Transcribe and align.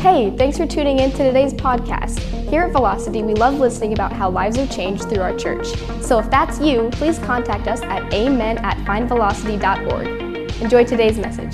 Hey, 0.00 0.34
thanks 0.34 0.56
for 0.56 0.66
tuning 0.66 0.98
in 0.98 1.10
to 1.10 1.18
today's 1.18 1.52
podcast. 1.52 2.20
Here 2.48 2.62
at 2.62 2.72
Velocity, 2.72 3.22
we 3.22 3.34
love 3.34 3.58
listening 3.58 3.92
about 3.92 4.14
how 4.14 4.30
lives 4.30 4.56
are 4.56 4.66
changed 4.68 5.10
through 5.10 5.20
our 5.20 5.36
church. 5.36 5.66
So 6.00 6.18
if 6.18 6.30
that's 6.30 6.58
you, 6.58 6.88
please 6.92 7.18
contact 7.18 7.68
us 7.68 7.82
at 7.82 8.10
amen 8.14 8.56
at 8.64 8.78
findvelocity.org. 8.78 10.62
Enjoy 10.62 10.84
today's 10.84 11.18
message. 11.18 11.52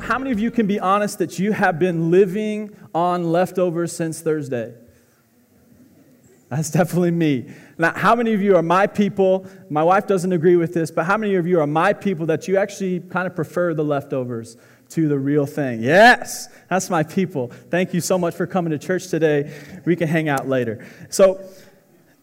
How 0.00 0.18
many 0.18 0.30
of 0.30 0.40
you 0.40 0.50
can 0.50 0.66
be 0.66 0.80
honest 0.80 1.18
that 1.18 1.38
you 1.38 1.52
have 1.52 1.78
been 1.78 2.10
living 2.10 2.74
on 2.94 3.30
leftovers 3.30 3.94
since 3.94 4.22
Thursday? 4.22 4.72
That's 6.48 6.70
definitely 6.70 7.10
me. 7.10 7.52
Now, 7.76 7.92
how 7.94 8.14
many 8.16 8.32
of 8.32 8.40
you 8.40 8.56
are 8.56 8.62
my 8.62 8.86
people? 8.86 9.46
My 9.68 9.82
wife 9.82 10.06
doesn't 10.06 10.32
agree 10.32 10.56
with 10.56 10.72
this, 10.72 10.90
but 10.90 11.04
how 11.04 11.18
many 11.18 11.34
of 11.34 11.46
you 11.46 11.60
are 11.60 11.66
my 11.66 11.92
people 11.92 12.24
that 12.24 12.48
you 12.48 12.56
actually 12.56 13.00
kind 13.00 13.26
of 13.26 13.36
prefer 13.36 13.74
the 13.74 13.84
leftovers 13.84 14.56
to 14.90 15.08
the 15.08 15.18
real 15.18 15.46
thing? 15.46 15.82
Yes, 15.82 16.48
that's 16.68 16.90
my 16.90 17.02
people. 17.02 17.48
Thank 17.70 17.94
you 17.94 18.00
so 18.00 18.18
much 18.18 18.34
for 18.34 18.46
coming 18.46 18.70
to 18.70 18.78
church 18.78 19.08
today. 19.08 19.52
We 19.84 19.96
can 19.96 20.08
hang 20.08 20.28
out 20.28 20.48
later. 20.48 20.86
So, 21.10 21.44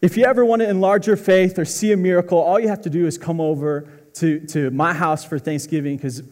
if 0.02 0.16
you 0.16 0.24
ever 0.24 0.44
want 0.44 0.60
to 0.60 0.68
enlarge 0.68 1.06
your 1.06 1.16
faith 1.16 1.58
or 1.58 1.64
see 1.64 1.90
a 1.92 1.96
miracle, 1.96 2.38
all 2.38 2.60
you 2.60 2.68
have 2.68 2.82
to 2.82 2.90
do 2.90 3.06
is 3.06 3.16
come 3.16 3.40
over 3.40 3.88
to, 4.14 4.40
to 4.46 4.70
my 4.70 4.92
house 4.92 5.24
for 5.24 5.38
Thanksgiving 5.38 5.96
because 5.96 6.22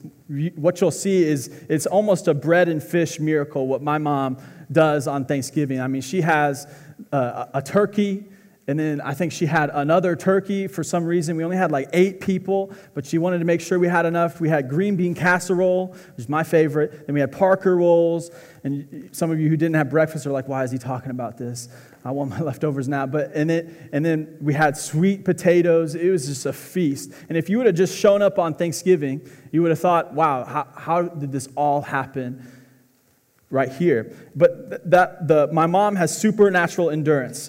what 0.55 0.80
you'll 0.80 0.91
see 0.91 1.23
is 1.23 1.48
it's 1.69 1.87
almost 1.87 2.29
a 2.29 2.35
bread 2.35 2.69
and 2.69 2.82
fish 2.82 3.21
miracle 3.21 3.66
what 3.66 3.82
my 3.82 3.98
mom 3.98 4.38
does 4.71 5.07
on 5.07 5.24
Thanksgiving. 5.24 5.80
I 5.80 5.87
mean, 5.88 6.02
she 6.02 6.21
has 6.23 6.66
uh, 7.12 7.46
a 7.52 7.62
turkey. 7.62 8.24
And 8.66 8.78
then 8.78 9.00
I 9.02 9.12
think 9.12 9.32
she 9.32 9.45
had 9.45 9.70
another 9.74 10.16
turkey 10.16 10.68
for 10.68 10.82
some 10.82 11.04
reason. 11.04 11.36
We 11.36 11.45
only 11.45 11.56
had 11.56 11.70
like 11.70 11.91
eight 11.92 12.20
people, 12.20 12.73
but 12.95 13.04
she 13.04 13.18
wanted 13.18 13.40
to 13.40 13.45
make 13.45 13.60
sure 13.60 13.78
we 13.78 13.88
had 13.88 14.06
enough. 14.06 14.40
We 14.40 14.48
had 14.48 14.70
green 14.70 14.96
bean 14.96 15.14
casserole, 15.14 15.88
which 15.88 16.18
is 16.18 16.28
my 16.30 16.45
favorite. 16.45 17.06
Then 17.06 17.12
we 17.12 17.20
had 17.20 17.30
Parker 17.30 17.77
rolls. 17.77 18.30
And 18.62 19.10
some 19.12 19.30
of 19.30 19.38
you 19.38 19.50
who 19.50 19.56
didn't 19.59 19.74
have 19.74 19.90
breakfast 19.90 20.27
are 20.27 20.32
like, 20.32 20.48
why 20.48 20.65
is 20.65 20.71
he 20.71 20.79
talking 20.79 21.10
about 21.10 21.37
this? 21.37 21.68
I 22.06 22.10
want 22.12 22.30
my 22.30 22.40
leftovers 22.40 22.88
now. 22.88 23.04
But 23.04 23.32
and 23.34 23.51
then, 23.51 23.90
and 23.93 24.02
then 24.02 24.38
we 24.40 24.54
had 24.54 24.78
sweet 24.78 25.26
potatoes. 25.26 25.95
It 25.95 26.09
was 26.09 26.26
just 26.26 26.46
a 26.46 26.52
feast. 26.52 27.12
And 27.28 27.37
if 27.37 27.51
you 27.51 27.59
would 27.59 27.66
have 27.66 27.76
just 27.76 27.95
shown 27.95 28.23
up 28.23 28.38
on 28.38 28.54
Thanksgiving, 28.54 29.28
you 29.52 29.60
would 29.60 29.73
have 29.73 29.80
thought, 29.80 30.15
wow, 30.15 30.45
how, 30.45 30.66
how 30.74 31.02
did 31.02 31.32
this 31.32 31.49
all 31.54 31.82
happen? 31.82 32.51
right 33.51 33.71
here. 33.71 34.12
But 34.34 34.90
that 34.90 35.28
the 35.28 35.49
my 35.52 35.66
mom 35.66 35.95
has 35.95 36.16
supernatural 36.16 36.90
endurance. 36.90 37.49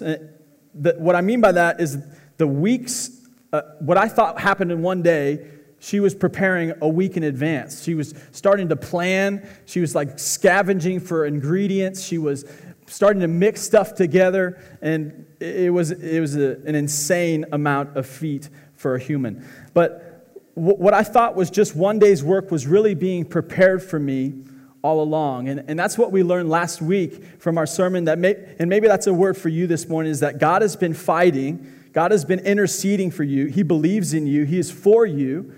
The, 0.78 0.94
what 0.98 1.16
I 1.16 1.20
mean 1.20 1.40
by 1.40 1.52
that 1.52 1.80
is 1.80 1.98
the 2.36 2.46
weeks. 2.46 3.10
Uh, 3.52 3.62
what 3.80 3.96
I 3.96 4.08
thought 4.08 4.40
happened 4.40 4.72
in 4.72 4.82
one 4.82 5.02
day, 5.02 5.46
she 5.78 6.00
was 6.00 6.14
preparing 6.14 6.72
a 6.80 6.88
week 6.88 7.16
in 7.16 7.22
advance. 7.22 7.82
She 7.82 7.94
was 7.94 8.14
starting 8.32 8.68
to 8.68 8.76
plan. 8.76 9.48
She 9.66 9.80
was 9.80 9.94
like 9.94 10.18
scavenging 10.18 11.00
for 11.00 11.26
ingredients. 11.26 12.02
She 12.02 12.18
was 12.18 12.44
starting 12.86 13.20
to 13.20 13.28
mix 13.28 13.60
stuff 13.62 13.94
together, 13.94 14.60
and 14.82 15.26
it 15.40 15.72
was 15.72 15.90
it 15.90 16.20
was 16.20 16.36
a, 16.36 16.56
an 16.66 16.74
insane 16.74 17.44
amount 17.52 17.96
of 17.96 18.06
feet 18.06 18.48
for 18.74 18.94
a 18.94 18.98
human. 18.98 19.46
But 19.74 20.34
w- 20.54 20.76
what 20.76 20.94
I 20.94 21.02
thought 21.02 21.36
was 21.36 21.50
just 21.50 21.74
one 21.76 21.98
day's 21.98 22.22
work 22.22 22.50
was 22.50 22.66
really 22.66 22.94
being 22.94 23.24
prepared 23.24 23.82
for 23.82 23.98
me 23.98 24.44
all 24.86 25.02
along. 25.02 25.48
And, 25.48 25.64
and 25.68 25.76
that's 25.76 25.98
what 25.98 26.12
we 26.12 26.22
learned 26.22 26.48
last 26.48 26.80
week 26.80 27.40
from 27.40 27.58
our 27.58 27.66
sermon. 27.66 28.04
That 28.04 28.20
may, 28.20 28.36
and 28.60 28.70
maybe 28.70 28.86
that's 28.86 29.08
a 29.08 29.12
word 29.12 29.36
for 29.36 29.48
you 29.48 29.66
this 29.66 29.88
morning 29.88 30.12
is 30.12 30.20
that 30.20 30.38
God 30.38 30.62
has 30.62 30.76
been 30.76 30.94
fighting, 30.94 31.72
God 31.92 32.12
has 32.12 32.24
been 32.24 32.38
interceding 32.38 33.10
for 33.10 33.24
you. 33.24 33.46
He 33.46 33.64
believes 33.64 34.14
in 34.14 34.28
you, 34.28 34.44
He 34.44 34.58
is 34.58 34.70
for 34.70 35.04
you. 35.04 35.52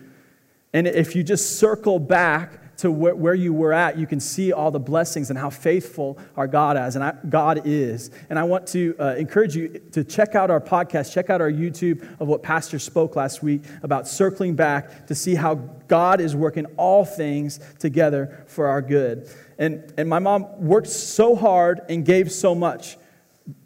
And 0.73 0.87
if 0.87 1.15
you 1.15 1.23
just 1.23 1.59
circle 1.59 1.99
back 1.99 2.59
to 2.79 2.93
where, 2.93 3.15
where 3.15 3.35
you 3.35 3.53
were 3.53 3.73
at, 3.73 3.99
you 3.99 4.07
can 4.07 4.21
see 4.21 4.53
all 4.53 4.71
the 4.71 4.79
blessings 4.81 5.31
and 5.31 5.39
how 5.39 5.51
faithful 5.51 6.17
our 6.37 6.47
God 6.47 6.77
is 6.77 6.95
and 6.95 7.05
I, 7.05 7.13
God 7.29 7.63
is. 7.65 8.11
And 8.31 8.39
I 8.39 8.45
want 8.45 8.69
to 8.69 8.95
uh, 8.99 9.15
encourage 9.17 9.57
you 9.57 9.81
to 9.93 10.05
check 10.05 10.35
out 10.37 10.51
our 10.51 10.61
podcast, 10.61 11.13
check 11.13 11.29
out 11.29 11.41
our 11.41 11.51
YouTube 11.51 12.09
of 12.21 12.29
what 12.29 12.43
Pastor 12.43 12.79
spoke 12.79 13.17
last 13.17 13.43
week 13.43 13.63
about 13.83 14.07
circling 14.07 14.55
back 14.55 15.09
to 15.09 15.15
see 15.15 15.35
how 15.35 15.57
God 15.57 16.21
is 16.21 16.37
working 16.37 16.67
all 16.77 17.05
things 17.05 17.59
together 17.81 18.45
for 18.47 18.69
our 18.69 18.81
good. 18.81 19.29
And, 19.59 19.93
and 19.99 20.09
my 20.09 20.21
mom 20.21 20.47
worked 20.65 20.89
so 20.89 21.35
hard 21.35 21.81
and 21.89 22.05
gave 22.05 22.31
so 22.31 22.55
much, 22.55 22.97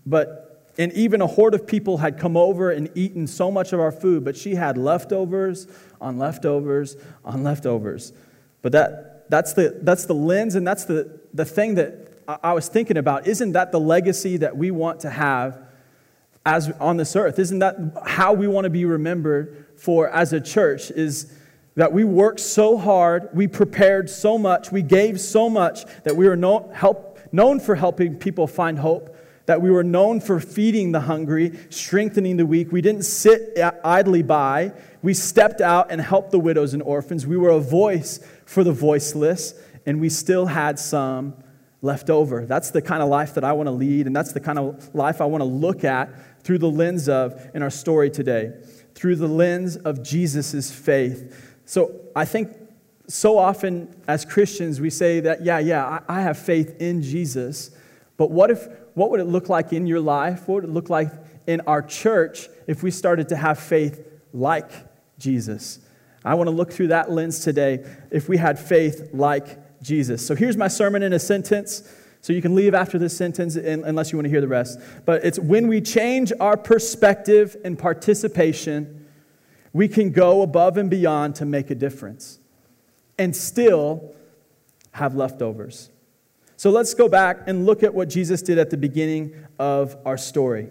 but 0.06 0.48
and 0.78 0.90
even 0.94 1.20
a 1.20 1.26
horde 1.26 1.52
of 1.52 1.66
people 1.66 1.98
had 1.98 2.18
come 2.18 2.34
over 2.34 2.70
and 2.70 2.88
eaten 2.94 3.26
so 3.26 3.50
much 3.50 3.74
of 3.74 3.80
our 3.80 3.92
food, 3.92 4.24
but 4.24 4.34
she 4.34 4.54
had 4.54 4.78
leftovers 4.78 5.66
on 6.00 6.16
leftovers 6.16 6.96
on 7.26 7.42
leftovers. 7.42 8.14
But 8.62 8.72
that, 8.72 9.30
that's, 9.30 9.52
the, 9.52 9.78
that's 9.82 10.06
the 10.06 10.14
lens 10.14 10.54
and 10.54 10.66
that's 10.66 10.84
the, 10.84 11.20
the 11.34 11.44
thing 11.44 11.74
that 11.74 12.02
I 12.28 12.52
was 12.52 12.68
thinking 12.68 12.96
about. 12.96 13.26
Isn't 13.26 13.52
that 13.52 13.72
the 13.72 13.80
legacy 13.80 14.38
that 14.38 14.56
we 14.56 14.70
want 14.70 15.00
to 15.00 15.10
have 15.10 15.60
as 16.46 16.70
on 16.80 16.96
this 16.96 17.14
earth? 17.16 17.38
Isn't 17.38 17.58
that 17.60 17.76
how 18.06 18.32
we 18.32 18.48
want 18.48 18.64
to 18.64 18.70
be 18.70 18.84
remembered 18.84 19.66
for 19.76 20.08
as 20.08 20.32
a 20.32 20.40
church? 20.40 20.90
Is 20.90 21.32
that 21.74 21.92
we 21.92 22.04
worked 22.04 22.40
so 22.40 22.76
hard, 22.76 23.28
we 23.32 23.46
prepared 23.46 24.10
so 24.10 24.38
much, 24.38 24.70
we 24.70 24.82
gave 24.82 25.20
so 25.20 25.48
much 25.48 25.84
that 26.04 26.14
we 26.14 26.28
were 26.28 26.36
no, 26.36 26.70
help, 26.74 27.18
known 27.32 27.60
for 27.60 27.74
helping 27.74 28.16
people 28.16 28.46
find 28.46 28.78
hope, 28.78 29.16
that 29.46 29.60
we 29.60 29.70
were 29.70 29.82
known 29.82 30.20
for 30.20 30.38
feeding 30.38 30.92
the 30.92 31.00
hungry, 31.00 31.58
strengthening 31.70 32.36
the 32.36 32.46
weak. 32.46 32.70
We 32.70 32.80
didn't 32.80 33.04
sit 33.04 33.58
idly 33.82 34.22
by. 34.22 34.72
We 35.02 35.14
stepped 35.14 35.60
out 35.60 35.90
and 35.90 36.00
helped 36.00 36.30
the 36.30 36.38
widows 36.38 36.74
and 36.74 36.82
orphans. 36.82 37.26
We 37.26 37.36
were 37.36 37.50
a 37.50 37.58
voice 37.58 38.20
for 38.44 38.64
the 38.64 38.72
voiceless, 38.72 39.54
and 39.86 40.00
we 40.00 40.08
still 40.08 40.46
had 40.46 40.78
some 40.78 41.34
left 41.82 42.10
over. 42.10 42.46
That's 42.46 42.70
the 42.70 42.80
kind 42.80 43.02
of 43.02 43.08
life 43.08 43.34
that 43.34 43.44
I 43.44 43.52
want 43.52 43.66
to 43.66 43.72
lead, 43.72 44.06
and 44.06 44.14
that's 44.14 44.32
the 44.32 44.40
kind 44.40 44.58
of 44.58 44.94
life 44.94 45.20
I 45.20 45.24
want 45.26 45.40
to 45.40 45.46
look 45.46 45.84
at 45.84 46.42
through 46.44 46.58
the 46.58 46.70
lens 46.70 47.08
of 47.08 47.50
in 47.54 47.62
our 47.62 47.70
story 47.70 48.10
today, 48.10 48.52
through 48.94 49.16
the 49.16 49.28
lens 49.28 49.76
of 49.76 50.02
Jesus' 50.02 50.70
faith. 50.70 51.56
So 51.64 52.00
I 52.14 52.24
think 52.24 52.56
so 53.08 53.36
often 53.36 53.94
as 54.08 54.24
Christians, 54.24 54.80
we 54.80 54.90
say 54.90 55.20
that, 55.20 55.44
yeah, 55.44 55.58
yeah, 55.58 56.00
I, 56.08 56.22
have 56.22 56.38
faith 56.38 56.80
in 56.80 57.02
Jesus, 57.02 57.70
but 58.16 58.30
what 58.30 58.50
if 58.50 58.68
what 58.94 59.10
would 59.10 59.20
it 59.20 59.24
look 59.26 59.48
like 59.48 59.72
in 59.72 59.86
your 59.86 60.00
life? 60.00 60.46
What 60.46 60.56
would 60.56 60.64
it 60.64 60.70
look 60.70 60.90
like 60.90 61.10
in 61.46 61.62
our 61.62 61.82
church 61.82 62.48
if 62.66 62.82
we 62.82 62.90
started 62.90 63.28
to 63.30 63.36
have 63.36 63.58
faith 63.58 64.06
like 64.32 64.70
Jesus? 65.18 65.80
I 66.24 66.34
want 66.34 66.48
to 66.48 66.52
look 66.54 66.72
through 66.72 66.88
that 66.88 67.10
lens 67.10 67.40
today 67.40 67.84
if 68.10 68.28
we 68.28 68.36
had 68.36 68.58
faith 68.58 69.10
like 69.12 69.58
Jesus. 69.82 70.24
So 70.24 70.34
here's 70.34 70.56
my 70.56 70.68
sermon 70.68 71.02
in 71.02 71.12
a 71.12 71.18
sentence. 71.18 71.82
So 72.20 72.32
you 72.32 72.40
can 72.40 72.54
leave 72.54 72.72
after 72.72 72.98
this 72.98 73.16
sentence 73.16 73.56
unless 73.56 74.12
you 74.12 74.18
want 74.18 74.26
to 74.26 74.30
hear 74.30 74.40
the 74.40 74.48
rest. 74.48 74.78
But 75.04 75.24
it's 75.24 75.40
when 75.40 75.66
we 75.66 75.80
change 75.80 76.32
our 76.38 76.56
perspective 76.56 77.56
and 77.64 77.76
participation, 77.76 79.08
we 79.72 79.88
can 79.88 80.12
go 80.12 80.42
above 80.42 80.76
and 80.76 80.88
beyond 80.88 81.34
to 81.36 81.44
make 81.44 81.70
a 81.70 81.74
difference 81.74 82.38
and 83.18 83.34
still 83.34 84.14
have 84.92 85.16
leftovers. 85.16 85.90
So 86.56 86.70
let's 86.70 86.94
go 86.94 87.08
back 87.08 87.42
and 87.48 87.66
look 87.66 87.82
at 87.82 87.92
what 87.92 88.08
Jesus 88.08 88.40
did 88.40 88.56
at 88.56 88.70
the 88.70 88.76
beginning 88.76 89.34
of 89.58 89.96
our 90.04 90.16
story. 90.16 90.68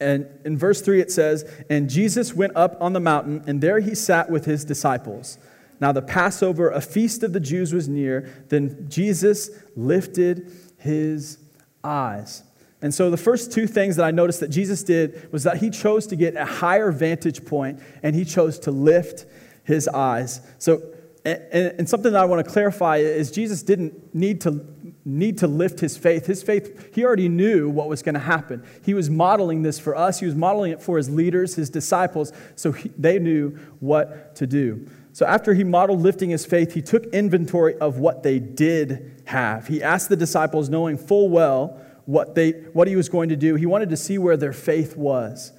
And 0.00 0.26
in 0.44 0.56
verse 0.56 0.80
3, 0.80 1.00
it 1.00 1.12
says, 1.12 1.44
And 1.68 1.90
Jesus 1.90 2.34
went 2.34 2.56
up 2.56 2.76
on 2.80 2.94
the 2.94 3.00
mountain, 3.00 3.44
and 3.46 3.60
there 3.60 3.80
he 3.80 3.94
sat 3.94 4.30
with 4.30 4.46
his 4.46 4.64
disciples. 4.64 5.38
Now, 5.80 5.92
the 5.92 6.02
Passover, 6.02 6.70
a 6.70 6.80
feast 6.80 7.22
of 7.22 7.32
the 7.32 7.40
Jews, 7.40 7.72
was 7.72 7.88
near. 7.88 8.44
Then 8.48 8.86
Jesus 8.88 9.50
lifted 9.76 10.50
his 10.78 11.38
eyes. 11.84 12.42
And 12.82 12.94
so, 12.94 13.10
the 13.10 13.16
first 13.16 13.52
two 13.52 13.66
things 13.66 13.96
that 13.96 14.04
I 14.04 14.10
noticed 14.10 14.40
that 14.40 14.48
Jesus 14.48 14.82
did 14.82 15.30
was 15.32 15.44
that 15.44 15.58
he 15.58 15.70
chose 15.70 16.06
to 16.08 16.16
get 16.16 16.36
a 16.36 16.44
higher 16.44 16.90
vantage 16.90 17.44
point 17.44 17.80
and 18.02 18.14
he 18.14 18.24
chose 18.24 18.58
to 18.60 18.70
lift 18.70 19.26
his 19.64 19.86
eyes. 19.88 20.40
So, 20.58 20.82
and, 21.24 21.88
something 21.88 22.12
that 22.12 22.20
I 22.20 22.24
want 22.24 22.44
to 22.44 22.50
clarify 22.50 22.98
is 22.98 23.30
Jesus 23.30 23.62
didn't 23.62 24.14
need 24.14 24.40
to 24.42 24.64
need 25.04 25.38
to 25.38 25.46
lift 25.46 25.80
his 25.80 25.96
faith. 25.96 26.26
His 26.26 26.42
faith, 26.42 26.94
he 26.94 27.04
already 27.04 27.28
knew 27.28 27.68
what 27.68 27.88
was 27.88 28.02
going 28.02 28.14
to 28.14 28.20
happen. 28.20 28.62
He 28.84 28.94
was 28.94 29.08
modeling 29.08 29.62
this 29.62 29.78
for 29.78 29.96
us. 29.96 30.20
He 30.20 30.26
was 30.26 30.34
modeling 30.34 30.72
it 30.72 30.82
for 30.82 30.98
his 30.98 31.08
leaders, 31.08 31.54
his 31.54 31.70
disciples, 31.70 32.32
so 32.54 32.72
he, 32.72 32.90
they 32.98 33.18
knew 33.18 33.50
what 33.80 34.36
to 34.36 34.46
do. 34.46 34.86
So 35.12 35.26
after 35.26 35.54
he 35.54 35.64
modeled 35.64 36.00
lifting 36.00 36.30
his 36.30 36.46
faith, 36.46 36.74
he 36.74 36.82
took 36.82 37.06
inventory 37.06 37.74
of 37.76 37.98
what 37.98 38.22
they 38.22 38.38
did 38.38 39.22
have. 39.26 39.66
He 39.66 39.82
asked 39.82 40.08
the 40.08 40.16
disciples, 40.16 40.68
knowing 40.68 40.96
full 40.98 41.28
well 41.28 41.80
what, 42.04 42.34
they, 42.34 42.52
what 42.72 42.86
he 42.86 42.96
was 42.96 43.08
going 43.08 43.28
to 43.30 43.36
do, 43.36 43.54
he 43.54 43.66
wanted 43.66 43.90
to 43.90 43.96
see 43.96 44.18
where 44.18 44.36
their 44.36 44.52
faith 44.52 44.96
was. 44.96 45.52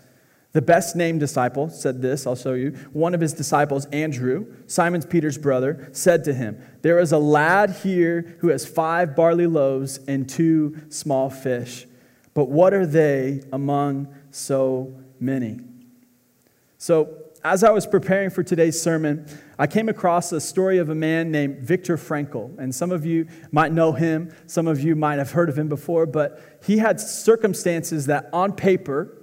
The 0.53 0.62
best 0.62 0.98
named 0.98 1.21
disciple 1.21 1.69
said 1.69 2.01
this, 2.01 2.27
I'll 2.27 2.36
show 2.36 2.53
you. 2.53 2.71
One 2.92 3.13
of 3.13 3.21
his 3.21 3.31
disciples, 3.31 3.86
Andrew, 3.88 4.48
Simon's 4.68 5.06
Peter's 5.06 5.38
brother, 5.38 5.88
said 5.94 6.25
to 6.25 6.33
him, 6.33 6.62
There 6.81 7.00
is 7.00 7.13
a 7.13 7.18
lad 7.18 7.77
here 7.83 8.36
who 8.39 8.50
has 8.50 8.65
five 8.65 9.15
barley 9.15 9.48
loaves 9.48 10.00
and 10.07 10.27
two 10.27 10.77
small 10.89 11.30
fish. 11.30 11.88
But 12.33 12.50
what 12.50 12.74
are 12.74 12.86
they 12.86 13.44
among 13.53 14.13
so 14.31 14.94
many? 15.19 15.62
So, 16.77 17.18
as 17.44 17.63
I 17.63 17.71
was 17.71 17.88
preparing 17.88 18.30
for 18.30 18.44
today's 18.44 18.80
sermon, 18.80 19.25
I 19.57 19.65
came 19.65 19.89
across 19.89 20.31
a 20.31 20.39
story 20.39 20.77
of 20.77 20.89
a 20.89 20.95
man 20.95 21.31
named 21.31 21.59
Viktor 21.59 21.97
Frankl. 21.97 22.56
And 22.59 22.75
some 22.75 22.92
of 22.92 23.04
you 23.04 23.27
might 23.51 23.71
know 23.71 23.94
him, 23.94 24.31
some 24.45 24.68
of 24.68 24.81
you 24.81 24.95
might 24.95 25.18
have 25.18 25.31
heard 25.31 25.50
of 25.50 25.57
him 25.57 25.68
before, 25.68 26.06
but 26.06 26.59
he 26.63 26.77
had 26.77 27.00
circumstances 27.00 28.06
that 28.06 28.30
on 28.31 28.54
paper 28.54 29.18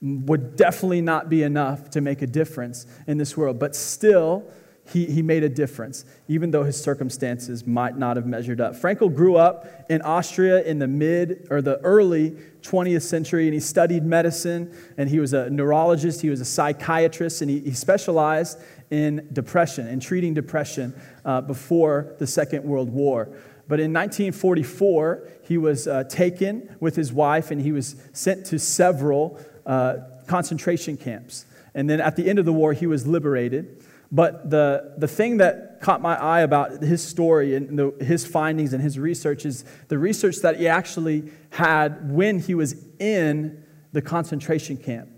would 0.00 0.56
definitely 0.56 1.00
not 1.00 1.28
be 1.28 1.42
enough 1.42 1.90
to 1.90 2.00
make 2.00 2.22
a 2.22 2.26
difference 2.26 2.86
in 3.06 3.18
this 3.18 3.36
world. 3.36 3.58
But 3.58 3.74
still, 3.74 4.44
he, 4.92 5.04
he 5.04 5.22
made 5.22 5.44
a 5.44 5.48
difference, 5.48 6.04
even 6.28 6.50
though 6.50 6.62
his 6.62 6.80
circumstances 6.80 7.66
might 7.66 7.98
not 7.98 8.16
have 8.16 8.26
measured 8.26 8.60
up. 8.60 8.74
Frankl 8.74 9.14
grew 9.14 9.36
up 9.36 9.86
in 9.90 10.00
Austria 10.02 10.62
in 10.62 10.78
the 10.78 10.86
mid 10.86 11.46
or 11.50 11.60
the 11.60 11.78
early 11.80 12.36
20th 12.62 13.02
century, 13.02 13.44
and 13.44 13.54
he 13.54 13.60
studied 13.60 14.04
medicine, 14.04 14.74
and 14.96 15.10
he 15.10 15.18
was 15.18 15.34
a 15.34 15.50
neurologist, 15.50 16.22
he 16.22 16.30
was 16.30 16.40
a 16.40 16.44
psychiatrist, 16.44 17.42
and 17.42 17.50
he, 17.50 17.60
he 17.60 17.72
specialized 17.72 18.58
in 18.90 19.28
depression 19.32 19.86
and 19.86 20.00
treating 20.00 20.32
depression 20.32 20.94
uh, 21.24 21.42
before 21.42 22.14
the 22.18 22.26
Second 22.26 22.64
World 22.64 22.90
War. 22.90 23.28
But 23.68 23.80
in 23.80 23.92
1944, 23.92 25.28
he 25.42 25.58
was 25.58 25.86
uh, 25.86 26.04
taken 26.04 26.74
with 26.80 26.96
his 26.96 27.12
wife, 27.12 27.50
and 27.50 27.60
he 27.60 27.72
was 27.72 27.96
sent 28.14 28.46
to 28.46 28.58
several 28.58 29.38
uh, 29.68 29.98
concentration 30.26 30.96
camps. 30.96 31.46
And 31.74 31.88
then 31.88 32.00
at 32.00 32.16
the 32.16 32.28
end 32.28 32.40
of 32.40 32.44
the 32.44 32.52
war, 32.52 32.72
he 32.72 32.86
was 32.86 33.06
liberated. 33.06 33.84
But 34.10 34.50
the, 34.50 34.94
the 34.96 35.06
thing 35.06 35.36
that 35.36 35.80
caught 35.80 36.00
my 36.00 36.16
eye 36.16 36.40
about 36.40 36.82
his 36.82 37.06
story 37.06 37.54
and 37.54 37.78
the, 37.78 37.94
his 38.00 38.26
findings 38.26 38.72
and 38.72 38.82
his 38.82 38.98
research 38.98 39.44
is 39.44 39.64
the 39.88 39.98
research 39.98 40.38
that 40.38 40.58
he 40.58 40.66
actually 40.66 41.30
had 41.50 42.10
when 42.10 42.40
he 42.40 42.54
was 42.54 42.74
in 42.98 43.62
the 43.92 44.02
concentration 44.02 44.76
camp. 44.76 45.10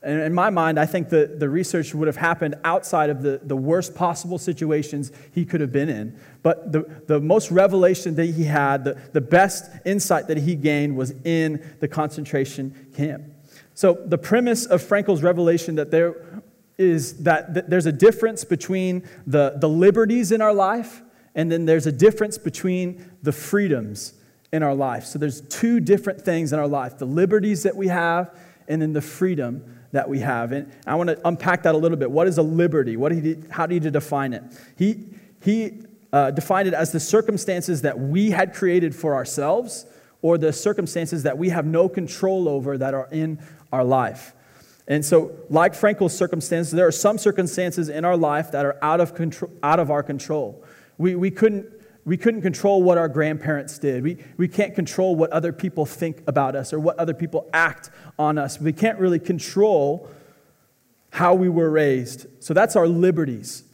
And 0.00 0.20
in 0.20 0.32
my 0.32 0.50
mind, 0.50 0.78
I 0.78 0.86
think 0.86 1.08
the, 1.08 1.34
the 1.38 1.48
research 1.48 1.92
would 1.94 2.06
have 2.06 2.16
happened 2.16 2.54
outside 2.62 3.10
of 3.10 3.22
the, 3.22 3.40
the 3.42 3.56
worst 3.56 3.96
possible 3.96 4.38
situations 4.38 5.10
he 5.32 5.44
could 5.44 5.60
have 5.60 5.72
been 5.72 5.88
in. 5.88 6.20
But 6.42 6.70
the, 6.70 7.02
the 7.06 7.18
most 7.18 7.50
revelation 7.50 8.14
that 8.14 8.26
he 8.26 8.44
had, 8.44 8.84
the, 8.84 9.00
the 9.12 9.20
best 9.20 9.68
insight 9.84 10.28
that 10.28 10.36
he 10.36 10.54
gained 10.54 10.96
was 10.96 11.14
in 11.24 11.76
the 11.80 11.88
concentration 11.88 12.90
camp. 12.94 13.24
So, 13.78 13.92
the 13.92 14.18
premise 14.18 14.66
of 14.66 14.82
Frankl's 14.82 15.22
revelation 15.22 15.76
that 15.76 15.92
there 15.92 16.42
is 16.78 17.22
that 17.22 17.70
there's 17.70 17.86
a 17.86 17.92
difference 17.92 18.42
between 18.42 19.08
the, 19.24 19.54
the 19.56 19.68
liberties 19.68 20.32
in 20.32 20.42
our 20.42 20.52
life 20.52 21.00
and 21.36 21.52
then 21.52 21.64
there's 21.64 21.86
a 21.86 21.92
difference 21.92 22.38
between 22.38 23.08
the 23.22 23.30
freedoms 23.30 24.14
in 24.52 24.64
our 24.64 24.74
life. 24.74 25.04
So 25.04 25.20
there's 25.20 25.42
two 25.42 25.78
different 25.78 26.20
things 26.20 26.52
in 26.52 26.58
our 26.58 26.66
life 26.66 26.98
the 26.98 27.04
liberties 27.04 27.62
that 27.62 27.76
we 27.76 27.86
have 27.86 28.36
and 28.66 28.82
then 28.82 28.94
the 28.94 29.00
freedom 29.00 29.62
that 29.92 30.08
we 30.08 30.18
have. 30.18 30.50
And 30.50 30.72
I 30.84 30.96
want 30.96 31.10
to 31.10 31.28
unpack 31.28 31.62
that 31.62 31.76
a 31.76 31.78
little 31.78 31.98
bit. 31.98 32.10
What 32.10 32.26
is 32.26 32.36
a 32.36 32.42
liberty? 32.42 32.96
What 32.96 33.12
he, 33.12 33.36
how 33.48 33.66
do 33.66 33.76
you 33.76 33.80
define 33.80 34.32
it? 34.32 34.42
He, 34.76 35.04
he 35.40 35.82
uh, 36.12 36.32
defined 36.32 36.66
it 36.66 36.74
as 36.74 36.90
the 36.90 36.98
circumstances 36.98 37.82
that 37.82 37.96
we 37.96 38.32
had 38.32 38.54
created 38.54 38.92
for 38.92 39.14
ourselves 39.14 39.86
or 40.22 40.36
the 40.36 40.52
circumstances 40.52 41.22
that 41.22 41.38
we 41.38 41.48
have 41.50 41.64
no 41.64 41.88
control 41.88 42.48
over 42.48 42.76
that 42.76 42.94
are 42.94 43.08
in 43.12 43.38
our 43.72 43.84
life. 43.84 44.34
And 44.88 45.04
so, 45.04 45.32
like 45.50 45.74
Frankl's 45.74 46.16
circumstances, 46.16 46.72
there 46.72 46.86
are 46.86 46.92
some 46.92 47.18
circumstances 47.18 47.90
in 47.90 48.06
our 48.06 48.16
life 48.16 48.52
that 48.52 48.64
are 48.64 48.78
out 48.80 49.00
of, 49.00 49.14
control, 49.14 49.50
out 49.62 49.78
of 49.78 49.90
our 49.90 50.02
control. 50.02 50.64
We, 50.96 51.14
we, 51.14 51.30
couldn't, 51.30 51.66
we 52.06 52.16
couldn't 52.16 52.40
control 52.40 52.82
what 52.82 52.96
our 52.96 53.08
grandparents 53.08 53.78
did. 53.78 54.02
We, 54.02 54.16
we 54.38 54.48
can't 54.48 54.74
control 54.74 55.14
what 55.14 55.30
other 55.30 55.52
people 55.52 55.84
think 55.84 56.22
about 56.26 56.56
us 56.56 56.72
or 56.72 56.80
what 56.80 56.98
other 56.98 57.12
people 57.12 57.50
act 57.52 57.90
on 58.18 58.38
us. 58.38 58.58
We 58.58 58.72
can't 58.72 58.98
really 58.98 59.18
control 59.18 60.08
how 61.10 61.34
we 61.34 61.50
were 61.50 61.68
raised. 61.68 62.26
So, 62.42 62.54
that's 62.54 62.74
our 62.74 62.88
liberties, 62.88 63.64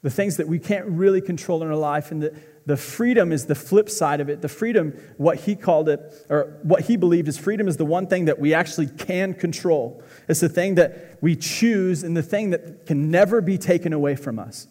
the 0.00 0.10
things 0.10 0.38
that 0.38 0.48
we 0.48 0.58
can't 0.58 0.86
really 0.86 1.20
control 1.20 1.62
in 1.62 1.68
our 1.68 1.76
life. 1.76 2.10
And 2.10 2.22
the, 2.22 2.34
the 2.66 2.76
freedom 2.76 3.30
is 3.30 3.46
the 3.46 3.54
flip 3.54 3.88
side 3.88 4.20
of 4.20 4.28
it. 4.28 4.42
The 4.42 4.48
freedom, 4.48 4.92
what 5.16 5.38
he 5.38 5.54
called 5.54 5.88
it, 5.88 6.00
or 6.28 6.58
what 6.62 6.82
he 6.82 6.96
believed 6.96 7.28
is 7.28 7.38
freedom 7.38 7.68
is 7.68 7.76
the 7.76 7.84
one 7.84 8.08
thing 8.08 8.24
that 8.24 8.40
we 8.40 8.52
actually 8.52 8.88
can 8.88 9.34
control. 9.34 10.02
It's 10.28 10.40
the 10.40 10.48
thing 10.48 10.74
that 10.74 11.16
we 11.20 11.36
choose 11.36 12.02
and 12.02 12.16
the 12.16 12.24
thing 12.24 12.50
that 12.50 12.84
can 12.84 13.10
never 13.10 13.40
be 13.40 13.56
taken 13.56 13.92
away 13.92 14.16
from 14.16 14.40
us. 14.40 14.66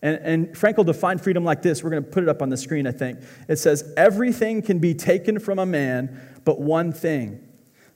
And, 0.00 0.18
and 0.22 0.48
Frankl 0.54 0.86
defined 0.86 1.22
freedom 1.22 1.44
like 1.44 1.60
this. 1.60 1.82
We're 1.82 1.90
going 1.90 2.04
to 2.04 2.08
put 2.10 2.22
it 2.22 2.28
up 2.28 2.40
on 2.40 2.50
the 2.50 2.56
screen, 2.56 2.86
I 2.86 2.92
think. 2.92 3.18
It 3.48 3.56
says, 3.56 3.92
Everything 3.96 4.62
can 4.62 4.78
be 4.78 4.94
taken 4.94 5.40
from 5.40 5.58
a 5.58 5.66
man, 5.66 6.20
but 6.44 6.60
one 6.60 6.92
thing 6.92 7.46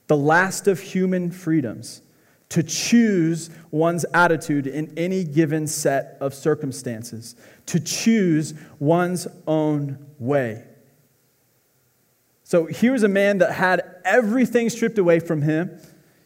the 0.07 0.17
last 0.17 0.67
of 0.67 0.79
human 0.79 1.31
freedoms 1.31 2.01
to 2.49 2.63
choose 2.63 3.49
one's 3.71 4.05
attitude 4.13 4.67
in 4.67 4.93
any 4.97 5.23
given 5.23 5.67
set 5.67 6.17
of 6.21 6.33
circumstances, 6.33 7.35
to 7.65 7.79
choose 7.79 8.53
one's 8.79 9.27
own 9.47 10.05
way. 10.19 10.63
So 12.43 12.65
here's 12.65 13.03
a 13.03 13.07
man 13.07 13.39
that 13.39 13.53
had 13.53 13.81
everything 14.05 14.69
stripped 14.69 14.99
away 14.99 15.19
from 15.19 15.41
him. 15.41 15.79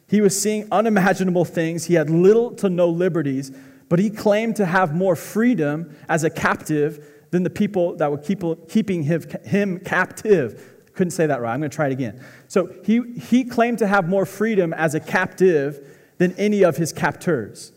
He 0.06 0.20
was 0.20 0.40
seeing 0.40 0.68
unimaginable 0.70 1.46
things. 1.46 1.86
He 1.86 1.94
had 1.94 2.10
little 2.10 2.50
to 2.56 2.68
no 2.68 2.88
liberties, 2.88 3.50
but 3.88 3.98
he 3.98 4.10
claimed 4.10 4.56
to 4.56 4.66
have 4.66 4.94
more 4.94 5.16
freedom 5.16 5.96
as 6.08 6.22
a 6.22 6.30
captive 6.30 7.06
than 7.30 7.42
the 7.42 7.50
people 7.50 7.96
that 7.96 8.10
were 8.10 8.18
keep, 8.18 8.42
keeping 8.68 9.02
him 9.02 9.78
captive. 9.80 10.90
Couldn't 10.94 11.12
say 11.12 11.26
that 11.26 11.40
right. 11.40 11.54
I'm 11.54 11.60
going 11.60 11.70
to 11.70 11.74
try 11.74 11.86
it 11.86 11.92
again. 11.92 12.22
So 12.48 12.74
he, 12.84 13.00
he 13.18 13.44
claimed 13.44 13.78
to 13.78 13.86
have 13.86 14.08
more 14.08 14.26
freedom 14.26 14.74
as 14.74 14.94
a 14.94 15.00
captive 15.00 15.89
than 16.20 16.34
any 16.36 16.62
of 16.62 16.76
his 16.76 16.92
captors, 16.92 17.72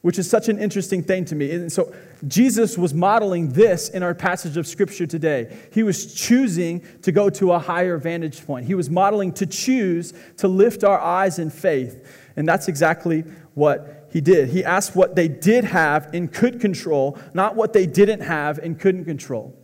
which 0.00 0.18
is 0.18 0.28
such 0.28 0.48
an 0.48 0.58
interesting 0.58 1.02
thing 1.02 1.26
to 1.26 1.34
me. 1.34 1.50
And 1.50 1.70
so 1.70 1.94
Jesus 2.26 2.78
was 2.78 2.94
modeling 2.94 3.50
this 3.50 3.90
in 3.90 4.02
our 4.02 4.14
passage 4.14 4.56
of 4.56 4.66
scripture 4.66 5.06
today. 5.06 5.54
He 5.74 5.82
was 5.82 6.14
choosing 6.14 6.82
to 7.02 7.12
go 7.12 7.28
to 7.28 7.52
a 7.52 7.58
higher 7.58 7.98
vantage 7.98 8.46
point. 8.46 8.64
He 8.64 8.74
was 8.74 8.88
modeling 8.88 9.30
to 9.34 9.44
choose 9.44 10.14
to 10.38 10.48
lift 10.48 10.84
our 10.84 10.98
eyes 10.98 11.38
in 11.38 11.50
faith. 11.50 12.08
And 12.34 12.48
that's 12.48 12.66
exactly 12.66 13.24
what 13.52 14.08
he 14.10 14.22
did. 14.22 14.48
He 14.48 14.64
asked 14.64 14.96
what 14.96 15.14
they 15.14 15.28
did 15.28 15.64
have 15.64 16.14
and 16.14 16.32
could 16.32 16.62
control, 16.62 17.18
not 17.34 17.56
what 17.56 17.74
they 17.74 17.84
didn't 17.84 18.20
have 18.20 18.56
and 18.56 18.80
couldn't 18.80 19.04
control. 19.04 19.54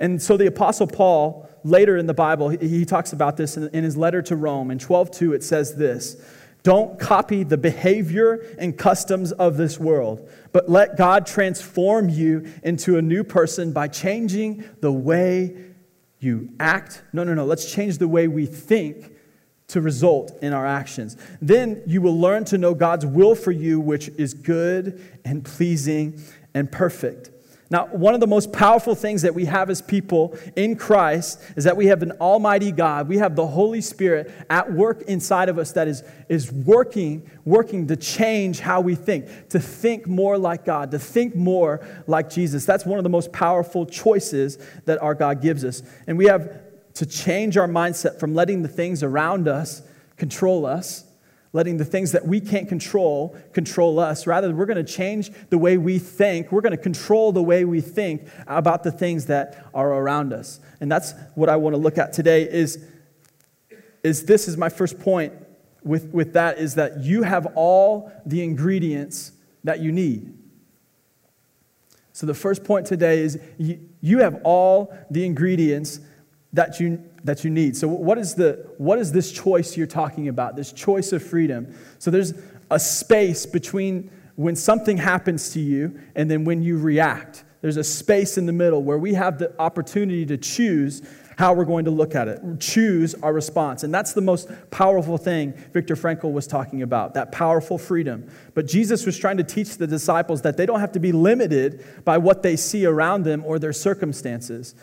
And 0.00 0.20
so 0.20 0.36
the 0.36 0.46
Apostle 0.46 0.88
Paul, 0.88 1.48
later 1.62 1.96
in 1.96 2.06
the 2.06 2.14
Bible, 2.14 2.48
he, 2.48 2.84
talks 2.84 3.12
about 3.12 3.36
this 3.36 3.56
in, 3.56 3.84
his 3.84 3.96
letter 3.96 4.22
to 4.22 4.34
Rome. 4.34 4.72
In 4.72 4.78
12:2, 4.78 5.36
it 5.36 5.44
says 5.44 5.76
this 5.76 6.16
don't 6.62 6.98
copy 6.98 7.44
the 7.44 7.56
behavior 7.56 8.44
and 8.58 8.76
customs 8.76 9.32
of 9.32 9.56
this 9.56 9.78
world, 9.78 10.28
but 10.52 10.68
let 10.68 10.96
God 10.96 11.26
transform 11.26 12.08
you 12.08 12.46
into 12.62 12.98
a 12.98 13.02
new 13.02 13.24
person 13.24 13.72
by 13.72 13.88
changing 13.88 14.64
the 14.80 14.92
way 14.92 15.56
you 16.18 16.50
act. 16.58 17.02
No, 17.12 17.24
no, 17.24 17.34
no. 17.34 17.44
Let's 17.44 17.70
change 17.70 17.98
the 17.98 18.08
way 18.08 18.28
we 18.28 18.46
think 18.46 19.12
to 19.68 19.80
result 19.80 20.36
in 20.42 20.52
our 20.52 20.66
actions. 20.66 21.16
Then 21.40 21.82
you 21.86 22.00
will 22.00 22.18
learn 22.18 22.44
to 22.46 22.58
know 22.58 22.74
God's 22.74 23.06
will 23.06 23.34
for 23.34 23.52
you, 23.52 23.78
which 23.78 24.08
is 24.08 24.34
good 24.34 25.00
and 25.24 25.44
pleasing 25.44 26.20
and 26.54 26.72
perfect. 26.72 27.30
Now, 27.70 27.86
one 27.86 28.14
of 28.14 28.20
the 28.20 28.26
most 28.26 28.50
powerful 28.50 28.94
things 28.94 29.20
that 29.22 29.34
we 29.34 29.44
have 29.44 29.68
as 29.68 29.82
people 29.82 30.38
in 30.56 30.74
Christ 30.74 31.38
is 31.54 31.64
that 31.64 31.76
we 31.76 31.86
have 31.86 32.02
an 32.02 32.12
almighty 32.12 32.72
God. 32.72 33.08
We 33.08 33.18
have 33.18 33.36
the 33.36 33.46
Holy 33.46 33.82
Spirit 33.82 34.32
at 34.48 34.72
work 34.72 35.02
inside 35.02 35.50
of 35.50 35.58
us 35.58 35.72
that 35.72 35.86
is, 35.86 36.02
is 36.30 36.50
working, 36.50 37.30
working 37.44 37.86
to 37.88 37.96
change 37.96 38.60
how 38.60 38.80
we 38.80 38.94
think, 38.94 39.50
to 39.50 39.60
think 39.60 40.06
more 40.06 40.38
like 40.38 40.64
God, 40.64 40.90
to 40.92 40.98
think 40.98 41.36
more 41.36 41.86
like 42.06 42.30
Jesus. 42.30 42.64
That's 42.64 42.86
one 42.86 42.98
of 42.98 43.04
the 43.04 43.10
most 43.10 43.32
powerful 43.32 43.84
choices 43.84 44.58
that 44.86 45.02
our 45.02 45.14
God 45.14 45.42
gives 45.42 45.62
us. 45.62 45.82
And 46.06 46.16
we 46.16 46.24
have 46.24 46.62
to 46.94 47.04
change 47.04 47.58
our 47.58 47.68
mindset 47.68 48.18
from 48.18 48.34
letting 48.34 48.62
the 48.62 48.68
things 48.68 49.02
around 49.02 49.46
us 49.46 49.82
control 50.16 50.64
us 50.64 51.04
letting 51.52 51.78
the 51.78 51.84
things 51.84 52.12
that 52.12 52.26
we 52.26 52.40
can't 52.40 52.68
control 52.68 53.36
control 53.52 53.98
us. 53.98 54.26
Rather, 54.26 54.54
we're 54.54 54.66
going 54.66 54.84
to 54.84 54.92
change 54.92 55.30
the 55.50 55.58
way 55.58 55.78
we 55.78 55.98
think. 55.98 56.52
We're 56.52 56.60
going 56.60 56.76
to 56.76 56.82
control 56.82 57.32
the 57.32 57.42
way 57.42 57.64
we 57.64 57.80
think 57.80 58.28
about 58.46 58.82
the 58.82 58.92
things 58.92 59.26
that 59.26 59.66
are 59.74 59.90
around 59.92 60.32
us. 60.32 60.60
And 60.80 60.90
that's 60.90 61.14
what 61.34 61.48
I 61.48 61.56
want 61.56 61.74
to 61.74 61.78
look 61.78 61.98
at 61.98 62.12
today 62.12 62.42
is, 62.42 62.84
is 64.02 64.24
this 64.24 64.48
is 64.48 64.56
my 64.56 64.68
first 64.68 65.00
point 65.00 65.32
with, 65.82 66.12
with 66.12 66.34
that 66.34 66.58
is 66.58 66.74
that 66.74 66.98
you 67.00 67.22
have 67.22 67.46
all 67.54 68.12
the 68.26 68.42
ingredients 68.42 69.32
that 69.64 69.80
you 69.80 69.92
need. 69.92 70.34
So 72.12 72.26
the 72.26 72.34
first 72.34 72.64
point 72.64 72.86
today 72.86 73.20
is 73.20 73.38
you, 73.58 73.80
you 74.00 74.18
have 74.18 74.40
all 74.44 74.92
the 75.10 75.24
ingredients 75.24 76.00
that 76.58 76.80
you 76.80 77.00
that 77.22 77.44
you 77.44 77.50
need. 77.50 77.76
So, 77.76 77.86
what 77.86 78.18
is, 78.18 78.34
the, 78.34 78.66
what 78.78 78.98
is 78.98 79.12
this 79.12 79.30
choice 79.30 79.76
you're 79.76 79.86
talking 79.86 80.26
about? 80.26 80.56
This 80.56 80.72
choice 80.72 81.12
of 81.12 81.22
freedom. 81.22 81.72
So, 82.00 82.10
there's 82.10 82.34
a 82.68 82.80
space 82.80 83.46
between 83.46 84.10
when 84.34 84.56
something 84.56 84.96
happens 84.96 85.52
to 85.52 85.60
you 85.60 86.00
and 86.16 86.28
then 86.28 86.44
when 86.44 86.60
you 86.62 86.76
react. 86.76 87.44
There's 87.60 87.76
a 87.76 87.84
space 87.84 88.38
in 88.38 88.46
the 88.46 88.52
middle 88.52 88.82
where 88.82 88.98
we 88.98 89.14
have 89.14 89.38
the 89.38 89.52
opportunity 89.60 90.26
to 90.26 90.36
choose 90.36 91.02
how 91.38 91.52
we're 91.52 91.64
going 91.64 91.84
to 91.84 91.92
look 91.92 92.16
at 92.16 92.26
it, 92.26 92.40
choose 92.58 93.14
our 93.22 93.32
response. 93.32 93.84
And 93.84 93.94
that's 93.94 94.12
the 94.12 94.20
most 94.20 94.50
powerful 94.72 95.16
thing 95.16 95.52
Viktor 95.72 95.94
Frankl 95.94 96.32
was 96.32 96.48
talking 96.48 96.82
about, 96.82 97.14
that 97.14 97.30
powerful 97.30 97.78
freedom. 97.78 98.28
But 98.54 98.66
Jesus 98.66 99.06
was 99.06 99.16
trying 99.16 99.36
to 99.36 99.44
teach 99.44 99.76
the 99.76 99.86
disciples 99.86 100.42
that 100.42 100.56
they 100.56 100.66
don't 100.66 100.80
have 100.80 100.92
to 100.92 101.00
be 101.00 101.12
limited 101.12 101.84
by 102.04 102.18
what 102.18 102.42
they 102.42 102.56
see 102.56 102.84
around 102.84 103.22
them 103.22 103.44
or 103.46 103.60
their 103.60 103.72
circumstances. 103.72 104.74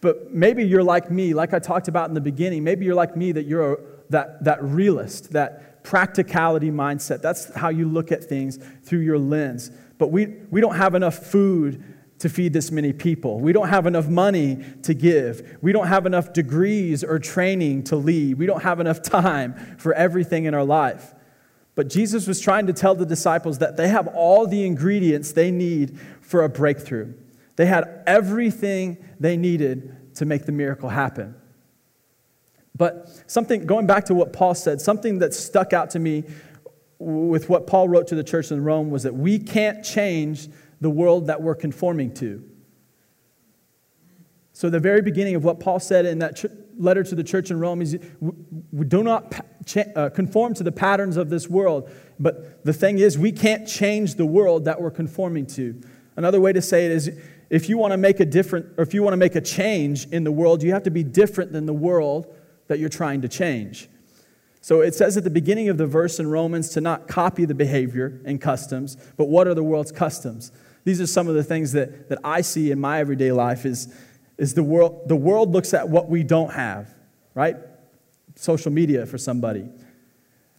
But 0.00 0.32
maybe 0.32 0.64
you're 0.64 0.82
like 0.82 1.10
me, 1.10 1.34
like 1.34 1.52
I 1.52 1.58
talked 1.58 1.88
about 1.88 2.08
in 2.08 2.14
the 2.14 2.20
beginning. 2.20 2.62
Maybe 2.62 2.84
you're 2.84 2.94
like 2.94 3.16
me 3.16 3.32
that 3.32 3.46
you're 3.46 3.72
a, 3.72 3.76
that, 4.10 4.44
that 4.44 4.62
realist, 4.62 5.32
that 5.32 5.82
practicality 5.82 6.70
mindset. 6.70 7.20
That's 7.20 7.52
how 7.54 7.68
you 7.68 7.88
look 7.88 8.12
at 8.12 8.22
things 8.22 8.58
through 8.82 9.00
your 9.00 9.18
lens. 9.18 9.70
But 9.98 10.08
we, 10.08 10.26
we 10.50 10.60
don't 10.60 10.76
have 10.76 10.94
enough 10.94 11.16
food 11.16 11.82
to 12.20 12.28
feed 12.28 12.52
this 12.52 12.70
many 12.70 12.92
people. 12.92 13.40
We 13.40 13.52
don't 13.52 13.68
have 13.68 13.86
enough 13.86 14.08
money 14.08 14.64
to 14.82 14.94
give. 14.94 15.58
We 15.62 15.72
don't 15.72 15.86
have 15.86 16.04
enough 16.04 16.32
degrees 16.32 17.04
or 17.04 17.18
training 17.18 17.84
to 17.84 17.96
lead. 17.96 18.38
We 18.38 18.46
don't 18.46 18.62
have 18.62 18.80
enough 18.80 19.02
time 19.20 19.76
for 19.78 19.92
everything 19.94 20.44
in 20.44 20.54
our 20.54 20.64
life. 20.64 21.14
But 21.74 21.88
Jesus 21.88 22.26
was 22.26 22.40
trying 22.40 22.66
to 22.66 22.72
tell 22.72 22.96
the 22.96 23.06
disciples 23.06 23.58
that 23.58 23.76
they 23.76 23.88
have 23.88 24.08
all 24.08 24.48
the 24.48 24.66
ingredients 24.66 25.30
they 25.32 25.52
need 25.52 25.98
for 26.20 26.42
a 26.42 26.48
breakthrough. 26.48 27.14
They 27.58 27.66
had 27.66 28.04
everything 28.06 29.04
they 29.18 29.36
needed 29.36 30.14
to 30.14 30.24
make 30.24 30.46
the 30.46 30.52
miracle 30.52 30.88
happen. 30.88 31.34
But 32.76 33.08
something, 33.26 33.66
going 33.66 33.84
back 33.84 34.04
to 34.04 34.14
what 34.14 34.32
Paul 34.32 34.54
said, 34.54 34.80
something 34.80 35.18
that 35.18 35.34
stuck 35.34 35.72
out 35.72 35.90
to 35.90 35.98
me 35.98 36.22
with 37.00 37.48
what 37.48 37.66
Paul 37.66 37.88
wrote 37.88 38.06
to 38.08 38.14
the 38.14 38.22
church 38.22 38.52
in 38.52 38.62
Rome 38.62 38.90
was 38.90 39.02
that 39.02 39.12
we 39.12 39.40
can't 39.40 39.84
change 39.84 40.48
the 40.80 40.88
world 40.88 41.26
that 41.26 41.42
we're 41.42 41.56
conforming 41.56 42.14
to. 42.14 42.48
So, 44.52 44.70
the 44.70 44.78
very 44.78 45.02
beginning 45.02 45.34
of 45.34 45.42
what 45.42 45.58
Paul 45.58 45.80
said 45.80 46.06
in 46.06 46.20
that 46.20 46.44
letter 46.78 47.02
to 47.02 47.14
the 47.16 47.24
church 47.24 47.50
in 47.50 47.58
Rome 47.58 47.82
is 47.82 47.98
we 48.70 48.86
do 48.86 49.02
not 49.02 49.34
uh, 49.96 50.10
conform 50.10 50.54
to 50.54 50.62
the 50.62 50.70
patterns 50.70 51.16
of 51.16 51.28
this 51.28 51.48
world. 51.48 51.90
But 52.20 52.64
the 52.64 52.72
thing 52.72 53.00
is, 53.00 53.18
we 53.18 53.32
can't 53.32 53.66
change 53.66 54.14
the 54.14 54.26
world 54.26 54.64
that 54.66 54.80
we're 54.80 54.92
conforming 54.92 55.46
to. 55.46 55.80
Another 56.16 56.40
way 56.40 56.52
to 56.52 56.62
say 56.62 56.86
it 56.86 56.92
is 56.92 57.10
if 57.50 57.68
you 57.68 57.78
want 57.78 57.92
to 57.92 57.96
make 57.96 58.20
a 58.20 58.24
different, 58.24 58.66
or 58.76 58.82
if 58.82 58.92
you 58.92 59.02
want 59.02 59.12
to 59.12 59.18
make 59.18 59.34
a 59.34 59.40
change 59.40 60.06
in 60.06 60.24
the 60.24 60.32
world, 60.32 60.62
you 60.62 60.72
have 60.72 60.82
to 60.82 60.90
be 60.90 61.02
different 61.02 61.52
than 61.52 61.66
the 61.66 61.72
world 61.72 62.34
that 62.66 62.78
you're 62.78 62.88
trying 62.88 63.22
to 63.22 63.28
change. 63.28 63.88
So 64.60 64.82
it 64.82 64.94
says 64.94 65.16
at 65.16 65.24
the 65.24 65.30
beginning 65.30 65.68
of 65.70 65.78
the 65.78 65.86
verse 65.86 66.20
in 66.20 66.26
Romans 66.28 66.68
to 66.70 66.80
not 66.80 67.08
copy 67.08 67.44
the 67.46 67.54
behavior 67.54 68.20
and 68.24 68.40
customs, 68.40 68.96
but 69.16 69.26
what 69.28 69.46
are 69.46 69.54
the 69.54 69.62
world's 69.64 69.92
customs? 69.92 70.52
These 70.84 71.00
are 71.00 71.06
some 71.06 71.28
of 71.28 71.34
the 71.34 71.44
things 71.44 71.72
that, 71.72 72.08
that 72.10 72.18
I 72.22 72.42
see 72.42 72.70
in 72.70 72.78
my 72.78 73.00
everyday 73.00 73.32
life 73.32 73.64
is, 73.64 73.94
is 74.36 74.54
the 74.54 74.62
world, 74.62 75.08
the 75.08 75.16
world 75.16 75.52
looks 75.52 75.72
at 75.72 75.88
what 75.88 76.08
we 76.08 76.22
don't 76.22 76.52
have, 76.52 76.94
right? 77.34 77.56
Social 78.34 78.70
media 78.70 79.06
for 79.06 79.16
somebody. 79.16 79.68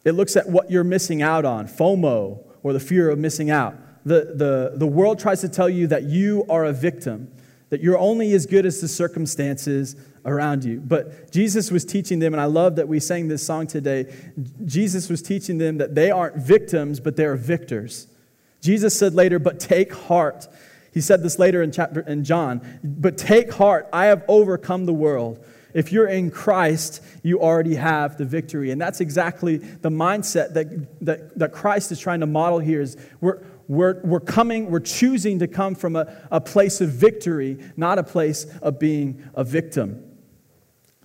It 0.06 0.14
looks 0.14 0.36
at 0.36 0.50
what 0.50 0.72
you're 0.72 0.84
missing 0.84 1.22
out 1.22 1.46
on, 1.46 1.68
FOMO, 1.68 2.44
or 2.64 2.74
the 2.74 2.80
fear 2.80 3.10
of 3.10 3.20
missing 3.20 3.50
out. 3.50 3.76
The, 4.10 4.34
the, 4.34 4.72
the 4.76 4.88
world 4.88 5.20
tries 5.20 5.42
to 5.42 5.50
tell 5.50 5.70
you 5.70 5.86
that 5.88 6.04
you 6.04 6.44
are 6.50 6.66
a 6.66 6.74
victim, 6.74 7.32
that 7.70 7.80
you're 7.82 8.00
only 8.00 8.34
as 8.34 8.48
good 8.48 8.66
as 8.66 8.82
the 8.82 8.88
circumstances 8.88 9.96
around 10.26 10.64
you. 10.64 10.80
But 10.80 11.32
Jesus 11.32 11.70
was 11.70 11.86
teaching 11.86 12.18
them, 12.18 12.34
and 12.34 12.42
I 12.42 12.46
love 12.46 12.78
that 12.78 12.88
we 12.88 13.00
sang 13.00 13.28
this 13.28 13.46
song 13.46 13.68
today. 13.68 14.12
Jesus 14.66 15.10
was 15.10 15.22
teaching 15.22 15.60
them 15.60 15.78
that 15.78 15.94
they 15.94 16.10
aren't 16.10 16.38
victims, 16.38 17.00
but 17.00 17.18
they're 17.18 17.36
victors. 17.36 18.08
Jesus 18.62 18.98
said 18.98 19.14
later, 19.14 19.38
but 19.38 19.60
take 19.60 19.94
heart. 19.94 20.48
He 20.92 21.02
said 21.02 21.22
this 21.22 21.38
later 21.38 21.62
in 21.62 21.72
chapter 21.72 22.02
in 22.02 22.24
John, 22.24 22.80
but 22.84 23.16
take 23.16 23.54
heart, 23.54 23.88
I 23.94 24.06
have 24.06 24.24
overcome 24.28 24.88
the 24.88 24.94
world. 24.94 25.46
If 25.72 25.92
you're 25.92 26.08
in 26.08 26.32
Christ, 26.32 27.04
you 27.22 27.42
already 27.42 27.76
have 27.76 28.18
the 28.18 28.26
victory. 28.26 28.72
And 28.72 28.82
that's 28.82 29.02
exactly 29.02 29.58
the 29.58 29.90
mindset 29.92 30.54
that, 30.54 31.06
that, 31.06 31.38
that 31.38 31.52
Christ 31.52 31.92
is 31.92 32.00
trying 32.00 32.22
to 32.22 32.26
model 32.26 32.58
here 32.58 32.82
is 32.82 32.98
we're, 33.22 33.44
we're, 33.70 34.02
we're 34.02 34.20
coming, 34.20 34.72
we're 34.72 34.80
choosing 34.80 35.38
to 35.40 35.48
come 35.48 35.76
from 35.76 35.96
a, 35.96 36.12
a 36.32 36.42
place 36.42 36.82
of 36.82 36.90
victory, 36.90 37.60
not 37.78 38.00
a 38.00 38.04
place 38.04 38.46
of 38.64 38.80
being 38.80 39.24
a 39.36 39.44
victim. 39.44 40.04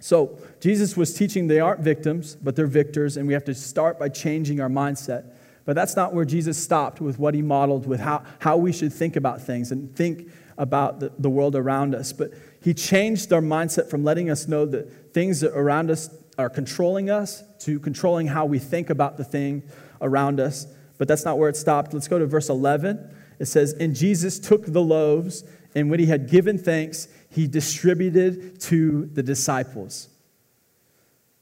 So 0.00 0.38
Jesus 0.60 0.96
was 0.96 1.12
teaching 1.12 1.46
they 1.46 1.60
aren't 1.60 1.80
victims, 1.80 2.36
but 2.36 2.56
they're 2.56 2.66
victors, 2.66 3.18
and 3.18 3.28
we 3.28 3.34
have 3.34 3.44
to 3.44 3.54
start 3.54 3.98
by 3.98 4.08
changing 4.08 4.60
our 4.60 4.70
mindset. 4.70 5.34
But 5.66 5.76
that's 5.76 5.94
not 5.94 6.14
where 6.14 6.24
Jesus 6.24 6.62
stopped 6.62 7.02
with 7.02 7.18
what 7.18 7.34
he 7.34 7.42
modeled, 7.42 7.86
with 7.86 8.00
how, 8.00 8.24
how 8.38 8.56
we 8.56 8.72
should 8.72 8.92
think 8.92 9.16
about 9.16 9.42
things 9.42 9.70
and 9.70 9.94
think 9.94 10.30
about 10.56 11.00
the, 11.00 11.12
the 11.18 11.28
world 11.30 11.56
around 11.56 11.94
us. 11.94 12.14
But 12.14 12.32
he 12.62 12.72
changed 12.72 13.30
our 13.32 13.42
mindset 13.42 13.90
from 13.90 14.04
letting 14.04 14.30
us 14.30 14.48
know 14.48 14.64
that 14.66 15.12
things 15.12 15.44
around 15.44 15.90
us 15.90 16.08
are 16.38 16.48
controlling 16.48 17.10
us 17.10 17.42
to 17.60 17.78
controlling 17.78 18.26
how 18.26 18.46
we 18.46 18.58
think 18.58 18.88
about 18.88 19.18
the 19.18 19.24
thing 19.24 19.62
around 20.00 20.40
us. 20.40 20.66
But 20.98 21.08
that's 21.08 21.24
not 21.24 21.38
where 21.38 21.48
it 21.48 21.56
stopped. 21.56 21.92
Let's 21.92 22.08
go 22.08 22.18
to 22.18 22.26
verse 22.26 22.48
11. 22.48 23.14
It 23.38 23.46
says, 23.46 23.72
And 23.74 23.94
Jesus 23.94 24.38
took 24.38 24.66
the 24.66 24.82
loaves, 24.82 25.44
and 25.74 25.90
when 25.90 26.00
he 26.00 26.06
had 26.06 26.30
given 26.30 26.56
thanks, 26.58 27.08
he 27.28 27.48
distributed 27.48 28.60
to 28.62 29.06
the 29.06 29.22
disciples. 29.22 30.08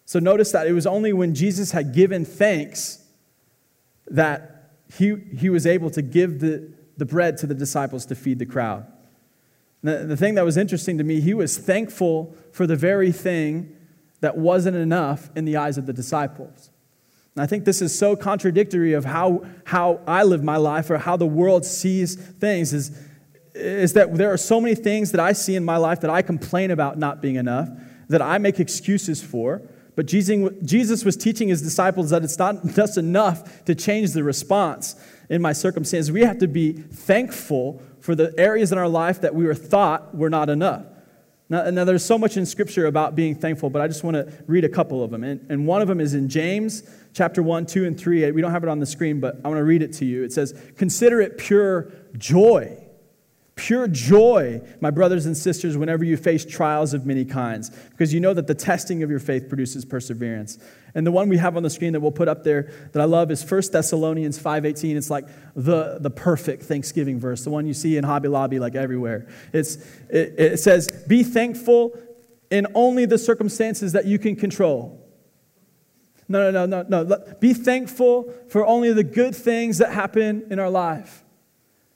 So 0.07 0.19
notice 0.19 0.53
that 0.53 0.67
it 0.67 0.73
was 0.73 0.87
only 0.87 1.13
when 1.13 1.35
Jesus 1.35 1.73
had 1.73 1.95
given 1.95 2.25
thanks 2.25 3.05
that 4.11 4.71
he, 4.99 5.17
he 5.37 5.49
was 5.49 5.67
able 5.67 5.91
to 5.91 6.03
give 6.03 6.41
the, 6.41 6.71
the 6.97 7.07
bread 7.07 7.39
to 7.39 7.47
the 7.47 7.55
disciples 7.55 8.05
to 8.07 8.15
feed 8.15 8.39
the 8.39 8.47
crowd. 8.47 8.87
The, 9.83 10.05
the 10.05 10.17
thing 10.17 10.35
that 10.35 10.45
was 10.45 10.57
interesting 10.57 10.99
to 10.99 11.05
me, 11.05 11.21
he 11.21 11.35
was 11.35 11.57
thankful 11.59 12.37
for 12.53 12.67
the 12.67 12.77
very 12.77 13.13
thing 13.13 13.77
that 14.21 14.37
wasn't 14.37 14.77
enough 14.77 15.31
in 15.35 15.45
the 15.45 15.57
eyes 15.57 15.79
of 15.79 15.87
the 15.87 15.93
disciples. 15.93 16.71
And 17.35 17.43
I 17.43 17.47
think 17.47 17.65
this 17.65 17.81
is 17.81 17.99
so 17.99 18.15
contradictory 18.15 18.93
of 18.93 19.05
how, 19.05 19.47
how 19.65 20.01
I 20.07 20.23
live 20.23 20.45
my 20.45 20.57
life 20.57 20.91
or 20.91 20.99
how 20.99 21.17
the 21.17 21.27
world 21.27 21.65
sees 21.65 22.15
things 22.15 22.73
is, 22.73 22.99
is 23.55 23.95
that 23.95 24.15
there 24.15 24.33
are 24.33 24.37
so 24.37 24.61
many 24.61 24.75
things 24.75 25.13
that 25.13 25.21
I 25.21 25.33
see 25.33 25.57
in 25.57 25.65
my 25.65 25.79
life 25.79 26.01
that 26.01 26.11
I 26.11 26.23
complain 26.23 26.71
about 26.71 26.99
not 26.99 27.23
being 27.23 27.37
enough, 27.37 27.69
that 28.09 28.21
I 28.21 28.39
make 28.39 28.61
excuses 28.61 29.23
for, 29.23 29.63
but 29.95 30.07
Jesus 30.07 31.05
was 31.05 31.17
teaching 31.17 31.49
his 31.49 31.61
disciples 31.61 32.11
that 32.11 32.25
it's 32.25 32.39
not 32.39 32.67
just 32.69 32.97
enough 32.97 33.65
to 33.67 33.75
change 33.75 34.13
the 34.13 34.25
response 34.25 34.95
in 35.29 35.43
my 35.43 35.53
circumstances. 35.53 36.11
We 36.11 36.23
have 36.23 36.39
to 36.39 36.49
be 36.49 36.73
thankful 36.73 37.83
for 38.01 38.15
the 38.15 38.35
areas 38.39 38.73
in 38.73 38.79
our 38.79 38.89
life 38.89 39.21
that 39.21 39.35
we 39.35 39.45
were 39.45 39.55
thought 39.55 40.15
were 40.15 40.31
not 40.31 40.49
enough. 40.49 40.87
Now, 41.53 41.69
now 41.69 41.85
there's 41.85 42.03
so 42.03 42.17
much 42.17 42.39
in 42.39 42.47
Scripture 42.47 42.87
about 42.87 43.15
being 43.15 43.35
thankful, 43.35 43.69
but 43.69 43.83
I 43.83 43.87
just 43.87 44.03
want 44.03 44.15
to 44.15 44.33
read 44.47 44.65
a 44.65 44.71
couple 44.71 45.05
of 45.05 45.11
them. 45.11 45.23
And, 45.23 45.45
and 45.51 45.67
one 45.67 45.83
of 45.83 45.87
them 45.87 46.01
is 46.01 46.15
in 46.15 46.31
James 46.31 46.83
chapter 47.13 47.43
1, 47.43 47.67
2, 47.67 47.85
and 47.85 48.01
3. 48.01 48.31
We 48.31 48.41
don't 48.41 48.53
have 48.53 48.63
it 48.63 48.71
on 48.71 48.81
the 48.81 48.87
screen, 48.87 49.21
but 49.21 49.39
I 49.45 49.49
want 49.49 49.59
to 49.59 49.65
read 49.65 49.83
it 49.83 49.93
to 49.95 50.07
you. 50.07 50.25
It 50.25 50.33
says, 50.33 50.59
Consider 50.79 51.21
it 51.21 51.37
pure 51.37 51.93
joy 52.17 52.82
Pure 53.55 53.89
joy, 53.89 54.63
my 54.81 54.91
brothers 54.91 55.27
and 55.27 55.37
sisters, 55.37 55.77
whenever 55.77 56.05
you 56.05 56.17
face 56.17 56.45
trials 56.45 56.95
of 56.95 57.05
many 57.05 57.25
kinds, 57.25 57.69
because 57.91 58.13
you 58.13 58.19
know 58.19 58.33
that 58.33 58.47
the 58.47 58.55
testing 58.55 59.03
of 59.03 59.11
your 59.11 59.19
faith 59.19 59.49
produces 59.49 59.85
perseverance. 59.85 60.59
And 60.95 61.07
the 61.07 61.13
one 61.13 61.29
we 61.29 61.37
have 61.37 61.57
on 61.57 61.63
the 61.63 61.71
screen 61.71 61.93
that 61.93 62.01
we'll 62.01 62.13
put 62.13 62.29
up 62.29 62.45
there 62.45 62.73
that 62.93 63.01
I 63.01 63.05
love 63.05 63.31
is 63.31 63.49
1 63.49 63.63
Thessalonians 63.73 64.39
5.18. 64.39 64.97
It's 64.97 65.11
like 65.11 65.27
the, 65.55 65.99
the 66.01 66.11
perfect 66.11 66.63
Thanksgiving 66.63 67.21
verse, 67.21 67.45
the 67.45 67.51
one 67.51 67.67
you 67.67 67.75
see 67.75 67.99
in 67.99 68.05
Hobby 68.05 68.29
Lobby 68.29 68.59
like 68.59 68.75
everywhere. 68.75 69.29
It's, 69.53 69.77
it, 70.09 70.35
it 70.39 70.61
says, 70.61 70.89
be 71.07 71.23
thankful 71.23 71.99
in 72.51 72.67
only 72.75 73.05
the 73.05 73.19
circumstances 73.19 73.93
that 73.93 74.07
you 74.07 74.19
can 74.19 74.35
control. 74.35 74.99
No, 76.29 76.51
no, 76.51 76.67
no, 76.67 76.83
no, 76.89 77.03
no. 77.03 77.35
Be 77.41 77.53
thankful 77.53 78.33
for 78.49 78.67
only 78.67 78.93
the 78.93 79.05
good 79.05 79.37
things 79.37 79.79
that 79.79 79.93
happen 79.93 80.47
in 80.51 80.59
our 80.59 80.71
life. 80.71 81.22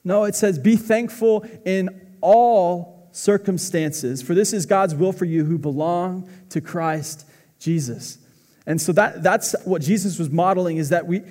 No, 0.06 0.22
it 0.22 0.36
says, 0.36 0.56
be 0.56 0.76
thankful 0.76 1.44
in 1.64 2.16
all 2.20 3.10
circumstances, 3.10 4.22
for 4.22 4.36
this 4.36 4.52
is 4.52 4.64
God's 4.64 4.94
will 4.94 5.10
for 5.10 5.24
you 5.24 5.44
who 5.44 5.58
belong 5.58 6.30
to 6.50 6.60
Christ 6.60 7.26
Jesus. 7.58 8.18
And 8.68 8.80
so 8.80 8.92
that, 8.92 9.24
that's 9.24 9.56
what 9.64 9.82
Jesus 9.82 10.16
was 10.16 10.30
modeling 10.30 10.76
is 10.76 10.90
that 10.90 11.08
we, 11.08 11.22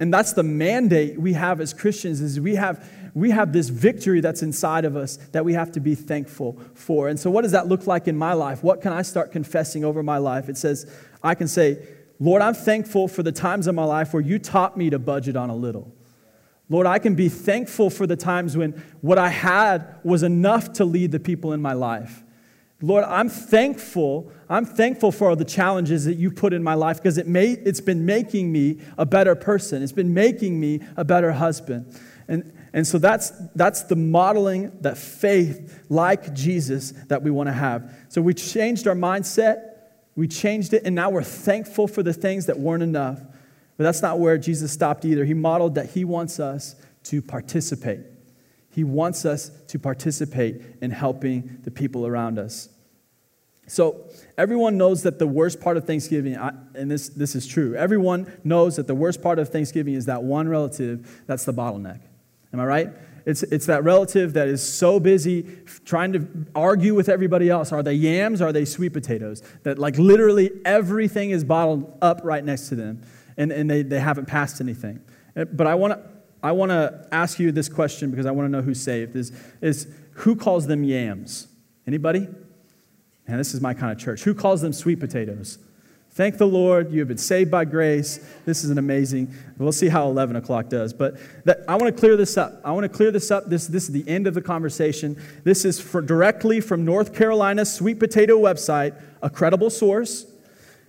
and 0.00 0.12
that's 0.12 0.32
the 0.32 0.42
mandate 0.42 1.20
we 1.20 1.34
have 1.34 1.60
as 1.60 1.72
Christians, 1.72 2.20
is 2.20 2.40
we 2.40 2.56
have, 2.56 2.90
we 3.14 3.30
have 3.30 3.52
this 3.52 3.68
victory 3.68 4.20
that's 4.20 4.42
inside 4.42 4.84
of 4.84 4.96
us 4.96 5.18
that 5.30 5.44
we 5.44 5.52
have 5.52 5.70
to 5.70 5.80
be 5.80 5.94
thankful 5.94 6.60
for. 6.74 7.08
And 7.08 7.20
so 7.20 7.30
what 7.30 7.42
does 7.42 7.52
that 7.52 7.68
look 7.68 7.86
like 7.86 8.08
in 8.08 8.18
my 8.18 8.32
life? 8.32 8.64
What 8.64 8.82
can 8.82 8.92
I 8.92 9.02
start 9.02 9.30
confessing 9.30 9.84
over 9.84 10.02
my 10.02 10.18
life? 10.18 10.48
It 10.48 10.56
says, 10.58 10.92
I 11.22 11.36
can 11.36 11.46
say, 11.46 11.78
Lord, 12.18 12.42
I'm 12.42 12.54
thankful 12.54 13.06
for 13.06 13.22
the 13.22 13.30
times 13.30 13.68
in 13.68 13.76
my 13.76 13.84
life 13.84 14.12
where 14.12 14.20
you 14.20 14.40
taught 14.40 14.76
me 14.76 14.90
to 14.90 14.98
budget 14.98 15.36
on 15.36 15.48
a 15.48 15.54
little. 15.54 15.95
Lord, 16.68 16.86
I 16.86 16.98
can 16.98 17.14
be 17.14 17.28
thankful 17.28 17.90
for 17.90 18.06
the 18.06 18.16
times 18.16 18.56
when 18.56 18.72
what 19.00 19.18
I 19.18 19.28
had 19.28 19.96
was 20.02 20.22
enough 20.22 20.72
to 20.74 20.84
lead 20.84 21.12
the 21.12 21.20
people 21.20 21.52
in 21.52 21.62
my 21.62 21.72
life. 21.72 22.22
Lord, 22.82 23.04
I'm 23.04 23.28
thankful. 23.28 24.30
I'm 24.48 24.66
thankful 24.66 25.12
for 25.12 25.30
all 25.30 25.36
the 25.36 25.44
challenges 25.44 26.04
that 26.04 26.14
you 26.14 26.30
put 26.30 26.52
in 26.52 26.62
my 26.62 26.74
life 26.74 26.98
because 26.98 27.18
it 27.18 27.26
made, 27.26 27.60
it's 27.64 27.80
been 27.80 28.04
making 28.04 28.52
me 28.52 28.80
a 28.98 29.06
better 29.06 29.34
person. 29.34 29.82
It's 29.82 29.92
been 29.92 30.12
making 30.12 30.60
me 30.60 30.80
a 30.96 31.04
better 31.04 31.32
husband. 31.32 31.98
And, 32.28 32.52
And 32.72 32.86
so 32.86 32.98
that's, 32.98 33.32
that's 33.54 33.84
the 33.84 33.96
modeling, 33.96 34.70
that 34.82 34.98
faith 34.98 35.84
like 35.88 36.34
Jesus 36.34 36.92
that 37.08 37.22
we 37.22 37.30
want 37.30 37.46
to 37.46 37.52
have. 37.54 37.90
So 38.10 38.20
we 38.20 38.34
changed 38.34 38.86
our 38.86 38.94
mindset, 38.94 39.70
we 40.14 40.28
changed 40.28 40.74
it, 40.74 40.82
and 40.84 40.94
now 40.94 41.08
we're 41.08 41.22
thankful 41.22 41.88
for 41.88 42.02
the 42.02 42.12
things 42.12 42.44
that 42.46 42.58
weren't 42.58 42.82
enough. 42.82 43.22
But 43.76 43.84
that's 43.84 44.02
not 44.02 44.18
where 44.18 44.38
Jesus 44.38 44.72
stopped 44.72 45.04
either. 45.04 45.24
He 45.24 45.34
modeled 45.34 45.74
that 45.74 45.90
he 45.90 46.04
wants 46.04 46.40
us 46.40 46.76
to 47.04 47.20
participate. 47.20 48.00
He 48.70 48.84
wants 48.84 49.24
us 49.24 49.50
to 49.68 49.78
participate 49.78 50.62
in 50.80 50.90
helping 50.90 51.60
the 51.62 51.70
people 51.70 52.06
around 52.06 52.38
us. 52.38 52.68
So, 53.68 54.04
everyone 54.38 54.76
knows 54.76 55.02
that 55.02 55.18
the 55.18 55.26
worst 55.26 55.60
part 55.60 55.76
of 55.76 55.84
Thanksgiving, 55.84 56.36
and 56.74 56.90
this, 56.90 57.08
this 57.08 57.34
is 57.34 57.46
true, 57.46 57.74
everyone 57.74 58.32
knows 58.44 58.76
that 58.76 58.86
the 58.86 58.94
worst 58.94 59.22
part 59.22 59.40
of 59.40 59.48
Thanksgiving 59.48 59.94
is 59.94 60.06
that 60.06 60.22
one 60.22 60.48
relative 60.48 61.22
that's 61.26 61.44
the 61.44 61.52
bottleneck. 61.52 62.00
Am 62.52 62.60
I 62.60 62.64
right? 62.64 62.92
It's, 63.26 63.42
it's 63.42 63.66
that 63.66 63.82
relative 63.82 64.34
that 64.34 64.46
is 64.46 64.62
so 64.62 65.00
busy 65.00 65.42
trying 65.84 66.12
to 66.12 66.28
argue 66.54 66.94
with 66.94 67.08
everybody 67.08 67.50
else. 67.50 67.72
Are 67.72 67.82
they 67.82 67.94
yams? 67.94 68.40
Are 68.40 68.52
they 68.52 68.64
sweet 68.64 68.92
potatoes? 68.92 69.42
That, 69.64 69.80
like, 69.80 69.98
literally 69.98 70.52
everything 70.64 71.30
is 71.30 71.42
bottled 71.42 71.98
up 72.00 72.20
right 72.22 72.44
next 72.44 72.68
to 72.68 72.76
them, 72.76 73.02
and, 73.36 73.52
and 73.52 73.70
they, 73.70 73.82
they 73.82 74.00
haven't 74.00 74.26
passed 74.26 74.60
anything. 74.60 75.00
Uh, 75.36 75.44
but 75.44 75.66
I 75.66 75.74
want 75.74 75.94
to 75.94 76.16
I 76.42 76.52
want 76.52 76.70
to 76.70 77.08
ask 77.10 77.38
you 77.38 77.50
this 77.50 77.68
question 77.68 78.10
because 78.10 78.24
I 78.26 78.30
want 78.30 78.46
to 78.46 78.50
know 78.50 78.62
who's 78.62 78.80
saved. 78.80 79.16
Is, 79.16 79.32
is 79.60 79.88
who 80.12 80.36
calls 80.36 80.66
them 80.66 80.84
yams? 80.84 81.48
Anybody? 81.86 82.28
And 83.26 83.40
this 83.40 83.52
is 83.52 83.60
my 83.60 83.74
kind 83.74 83.90
of 83.90 83.98
church. 83.98 84.22
Who 84.22 84.34
calls 84.34 84.60
them 84.60 84.72
sweet 84.72 85.00
potatoes? 85.00 85.58
Thank 86.12 86.38
the 86.38 86.46
Lord, 86.46 86.92
you 86.92 87.00
have 87.00 87.08
been 87.08 87.18
saved 87.18 87.50
by 87.50 87.66
grace. 87.66 88.26
This 88.46 88.64
is 88.64 88.70
an 88.70 88.78
amazing. 88.78 89.34
We'll 89.58 89.72
see 89.72 89.88
how 89.88 90.06
11 90.08 90.36
o'clock 90.36 90.70
does. 90.70 90.94
But 90.94 91.16
that, 91.44 91.58
I 91.68 91.74
want 91.74 91.94
to 91.94 92.00
clear 92.00 92.16
this 92.16 92.38
up. 92.38 92.60
I 92.64 92.72
want 92.72 92.84
to 92.84 92.88
clear 92.88 93.10
this 93.10 93.30
up. 93.30 93.50
This, 93.50 93.66
this 93.66 93.82
is 93.82 93.90
the 93.90 94.08
end 94.08 94.26
of 94.26 94.32
the 94.32 94.40
conversation. 94.40 95.20
This 95.44 95.66
is 95.66 95.78
for, 95.78 96.00
directly 96.00 96.62
from 96.62 96.84
North 96.84 97.14
Carolina's 97.14 97.74
sweet 97.74 97.98
potato 97.98 98.38
website, 98.38 98.98
a 99.20 99.28
credible 99.28 99.68
source. 99.68 100.24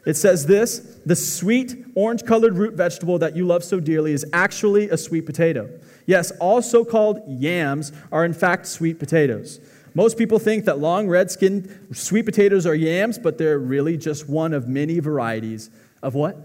It 0.08 0.16
says 0.16 0.46
this 0.46 0.80
the 1.06 1.18
sweet 1.18 1.86
orange 1.94 2.24
colored 2.24 2.56
root 2.56 2.76
vegetable 2.76 3.20
that 3.20 3.36
you 3.36 3.46
love 3.46 3.62
so 3.62 3.82
dearly 3.82 4.14
is 4.14 4.26
actually 4.32 4.90
a 4.90 4.96
sweet 4.96 5.26
potato. 5.26 5.70
Yes, 6.06 6.32
all 6.40 6.62
so 6.62 6.86
called 6.86 7.20
yams 7.28 7.92
are 8.10 8.24
in 8.24 8.34
fact 8.34 8.68
sweet 8.68 9.00
potatoes. 9.00 9.60
Most 9.94 10.18
people 10.18 10.40
think 10.40 10.64
that 10.64 10.80
long 10.80 11.10
red 11.10 11.30
skinned 11.30 11.90
sweet 11.92 12.24
potatoes 12.24 12.66
are 12.66 12.74
yams, 12.74 13.20
but 13.20 13.38
they're 13.38 13.60
really 13.60 13.98
just 13.98 14.30
one 14.30 14.54
of 14.54 14.70
many 14.70 15.00
varieties 15.00 15.70
of 16.02 16.16
what? 16.16 16.38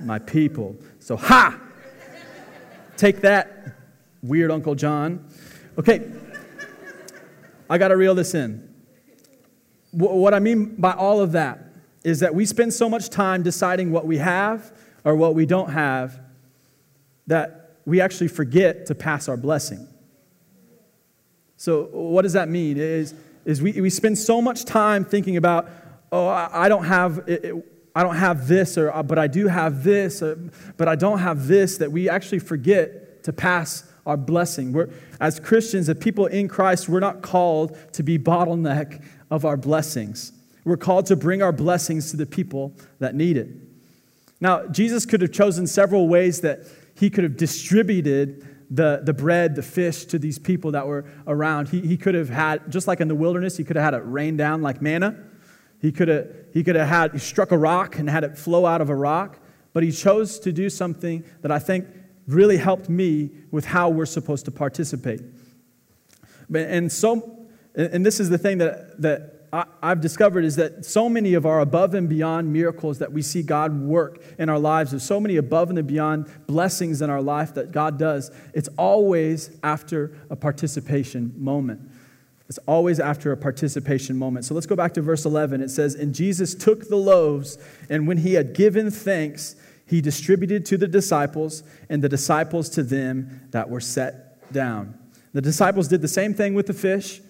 My 0.00 0.18
people. 0.18 0.74
So, 0.98 1.16
ha! 1.16 1.60
Take 2.96 3.20
that, 3.20 3.76
weird 4.20 4.50
Uncle 4.50 4.74
John. 4.74 5.28
Okay, 5.78 6.10
I 7.70 7.78
got 7.78 7.88
to 7.88 7.96
reel 7.96 8.16
this 8.16 8.34
in. 8.34 8.68
What 9.92 10.34
I 10.34 10.40
mean 10.40 10.74
by 10.74 10.90
all 10.90 11.20
of 11.20 11.30
that 11.32 11.73
is 12.04 12.20
that 12.20 12.34
we 12.34 12.44
spend 12.44 12.72
so 12.72 12.88
much 12.88 13.08
time 13.08 13.42
deciding 13.42 13.90
what 13.90 14.06
we 14.06 14.18
have 14.18 14.72
or 15.04 15.16
what 15.16 15.34
we 15.34 15.46
don't 15.46 15.70
have 15.70 16.20
that 17.26 17.78
we 17.86 18.00
actually 18.00 18.28
forget 18.28 18.86
to 18.86 18.94
pass 18.94 19.28
our 19.28 19.36
blessing. 19.36 19.88
So, 21.56 21.88
what 21.92 22.22
does 22.22 22.34
that 22.34 22.48
mean? 22.48 22.76
Is, 22.76 23.14
is 23.44 23.62
we, 23.62 23.80
we 23.80 23.90
spend 23.90 24.18
so 24.18 24.42
much 24.42 24.64
time 24.64 25.04
thinking 25.04 25.36
about, 25.36 25.68
oh, 26.12 26.26
I, 26.26 26.64
I 26.64 26.68
don't 26.68 26.84
have. 26.84 27.26
It, 27.26 27.54
I 27.96 28.02
don't 28.02 28.16
have 28.16 28.48
this, 28.48 28.76
or, 28.76 28.92
uh, 28.92 29.04
but 29.04 29.20
I 29.20 29.28
do 29.28 29.46
have 29.46 29.84
this, 29.84 30.20
or, 30.20 30.34
but 30.76 30.88
I 30.88 30.96
don't 30.96 31.20
have 31.20 31.46
this, 31.46 31.78
that 31.78 31.92
we 31.92 32.08
actually 32.08 32.40
forget 32.40 33.22
to 33.22 33.32
pass 33.32 33.88
our 34.04 34.16
blessing. 34.16 34.72
We're, 34.72 34.88
as 35.20 35.38
Christians, 35.38 35.88
as 35.88 35.96
people 35.98 36.26
in 36.26 36.48
Christ, 36.48 36.88
we're 36.88 36.98
not 36.98 37.22
called 37.22 37.78
to 37.92 38.02
be 38.02 38.18
bottleneck 38.18 39.02
of 39.30 39.44
our 39.44 39.56
blessings. 39.56 40.32
We're 40.64 40.76
called 40.76 41.06
to 41.06 41.16
bring 41.16 41.42
our 41.42 41.52
blessings 41.52 42.10
to 42.10 42.16
the 42.16 42.26
people 42.26 42.74
that 42.98 43.14
need 43.14 43.36
it. 43.36 43.48
Now, 44.40 44.66
Jesus 44.66 45.06
could 45.06 45.20
have 45.20 45.32
chosen 45.32 45.66
several 45.66 46.08
ways 46.08 46.40
that 46.40 46.60
he 46.94 47.10
could 47.10 47.24
have 47.24 47.36
distributed 47.36 48.46
the, 48.70 49.00
the 49.02 49.12
bread, 49.12 49.54
the 49.54 49.62
fish 49.62 50.04
to 50.06 50.18
these 50.18 50.38
people 50.38 50.72
that 50.72 50.86
were 50.86 51.04
around. 51.26 51.68
He, 51.68 51.80
he 51.80 51.96
could 51.96 52.14
have 52.14 52.28
had, 52.28 52.70
just 52.70 52.88
like 52.88 53.00
in 53.00 53.08
the 53.08 53.14
wilderness, 53.14 53.56
he 53.56 53.64
could 53.64 53.76
have 53.76 53.84
had 53.84 53.94
it 53.94 54.02
rain 54.04 54.36
down 54.36 54.62
like 54.62 54.80
manna. 54.80 55.16
He 55.80 55.92
could 55.92 56.08
have, 56.08 56.28
he 56.52 56.64
could 56.64 56.76
have 56.76 56.88
had, 56.88 57.12
he 57.12 57.18
struck 57.18 57.52
a 57.52 57.58
rock 57.58 57.98
and 57.98 58.08
had 58.08 58.24
it 58.24 58.38
flow 58.38 58.64
out 58.64 58.80
of 58.80 58.88
a 58.90 58.94
rock. 58.94 59.38
But 59.72 59.82
he 59.82 59.92
chose 59.92 60.38
to 60.40 60.52
do 60.52 60.70
something 60.70 61.24
that 61.42 61.50
I 61.50 61.58
think 61.58 61.86
really 62.26 62.56
helped 62.56 62.88
me 62.88 63.30
with 63.50 63.66
how 63.66 63.90
we're 63.90 64.06
supposed 64.06 64.44
to 64.46 64.50
participate. 64.50 65.20
And 66.54 66.90
so, 66.90 67.46
and 67.74 68.04
this 68.04 68.20
is 68.20 68.30
the 68.30 68.38
thing 68.38 68.58
that, 68.58 69.00
that 69.02 69.33
I, 69.54 69.88
have 69.90 70.00
discovered 70.00 70.44
is 70.44 70.56
that 70.56 70.84
so 70.84 71.08
many 71.08 71.34
of 71.34 71.46
our 71.46 71.60
above 71.60 71.94
and 71.94 72.08
beyond 72.08 72.52
miracles 72.52 72.98
that 72.98 73.12
we 73.12 73.22
see 73.22 73.40
God 73.42 73.72
work 73.80 74.20
in 74.36 74.48
our 74.48 74.58
lives, 74.58 74.90
there's 74.90 75.04
so 75.04 75.20
many 75.20 75.36
above 75.36 75.70
and 75.70 75.86
beyond 75.86 76.28
blessings 76.48 77.00
in 77.00 77.08
our 77.08 77.22
life 77.22 77.54
that 77.54 77.70
God 77.70 77.96
does, 77.96 78.32
it's 78.52 78.68
always 78.76 79.56
after 79.62 80.18
a 80.28 80.34
participation 80.34 81.32
moment. 81.36 81.88
It's 82.48 82.58
always 82.66 82.98
after 82.98 83.30
a 83.30 83.36
participation 83.36 84.16
moment. 84.16 84.44
So 84.44 84.54
let's 84.54 84.66
go 84.66 84.74
back 84.74 84.92
to 84.94 85.02
verse 85.02 85.24
11. 85.24 85.60
It 85.60 85.70
says, 85.70 85.94
And 85.94 86.12
Jesus 86.12 86.56
took 86.56 86.88
the 86.88 86.96
loaves, 86.96 87.56
and 87.88 88.08
when 88.08 88.18
he 88.18 88.34
had 88.34 88.54
given 88.54 88.90
thanks, 88.90 89.54
he 89.86 90.00
distributed 90.00 90.66
to 90.66 90.76
the 90.76 90.88
disciples, 90.88 91.62
and 91.88 92.02
the 92.02 92.08
disciples 92.08 92.68
to 92.70 92.82
them 92.82 93.48
that 93.52 93.70
were 93.70 93.80
set 93.80 94.52
down. 94.52 94.98
The 95.32 95.42
disciples 95.42 95.86
did 95.86 96.02
the 96.02 96.08
same 96.08 96.34
thing 96.34 96.54
with 96.54 96.66
the 96.66 96.74
fish. 96.74 97.20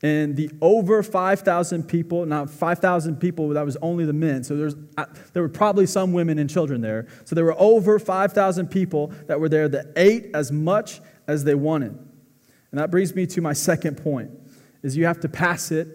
And 0.00 0.36
the 0.36 0.48
over 0.60 1.02
5,000 1.02 1.82
people, 1.82 2.24
not 2.24 2.48
5,000 2.50 3.16
people, 3.16 3.48
that 3.48 3.64
was 3.64 3.76
only 3.82 4.04
the 4.04 4.12
men. 4.12 4.44
So 4.44 4.56
there's, 4.56 4.76
there 5.32 5.42
were 5.42 5.48
probably 5.48 5.86
some 5.86 6.12
women 6.12 6.38
and 6.38 6.48
children 6.48 6.80
there. 6.80 7.08
So 7.24 7.34
there 7.34 7.44
were 7.44 7.58
over 7.58 7.98
5,000 7.98 8.68
people 8.68 9.08
that 9.26 9.40
were 9.40 9.48
there 9.48 9.68
that 9.68 9.86
ate 9.96 10.30
as 10.34 10.52
much 10.52 11.00
as 11.26 11.42
they 11.42 11.56
wanted. 11.56 11.98
And 12.70 12.78
that 12.78 12.92
brings 12.92 13.14
me 13.16 13.26
to 13.26 13.40
my 13.40 13.52
second 13.52 13.96
point, 13.96 14.30
is 14.84 14.96
you 14.96 15.04
have 15.06 15.18
to 15.20 15.28
pass 15.28 15.72
it 15.72 15.88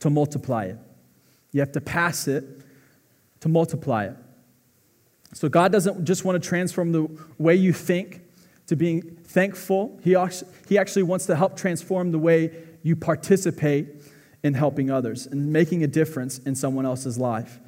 to 0.00 0.10
multiply 0.10 0.64
it. 0.64 0.76
You 1.52 1.60
have 1.60 1.72
to 1.72 1.80
pass 1.80 2.28
it 2.28 2.44
to 3.40 3.48
multiply 3.48 4.04
it. 4.04 4.16
So 5.32 5.48
God 5.48 5.72
doesn't 5.72 6.04
just 6.04 6.26
want 6.26 6.42
to 6.42 6.46
transform 6.46 6.92
the 6.92 7.08
way 7.38 7.54
you 7.54 7.72
think 7.72 8.20
to 8.66 8.76
being 8.76 9.00
thankful. 9.24 9.98
He 10.02 10.14
actually 10.14 11.02
wants 11.04 11.24
to 11.26 11.36
help 11.36 11.56
transform 11.56 12.12
the 12.12 12.18
way 12.18 12.64
you 12.82 12.96
participate 12.96 13.88
in 14.42 14.54
helping 14.54 14.90
others 14.90 15.26
and 15.26 15.52
making 15.52 15.82
a 15.82 15.86
difference 15.86 16.38
in 16.38 16.54
someone 16.54 16.86
else's 16.86 17.18
life. 17.18 17.58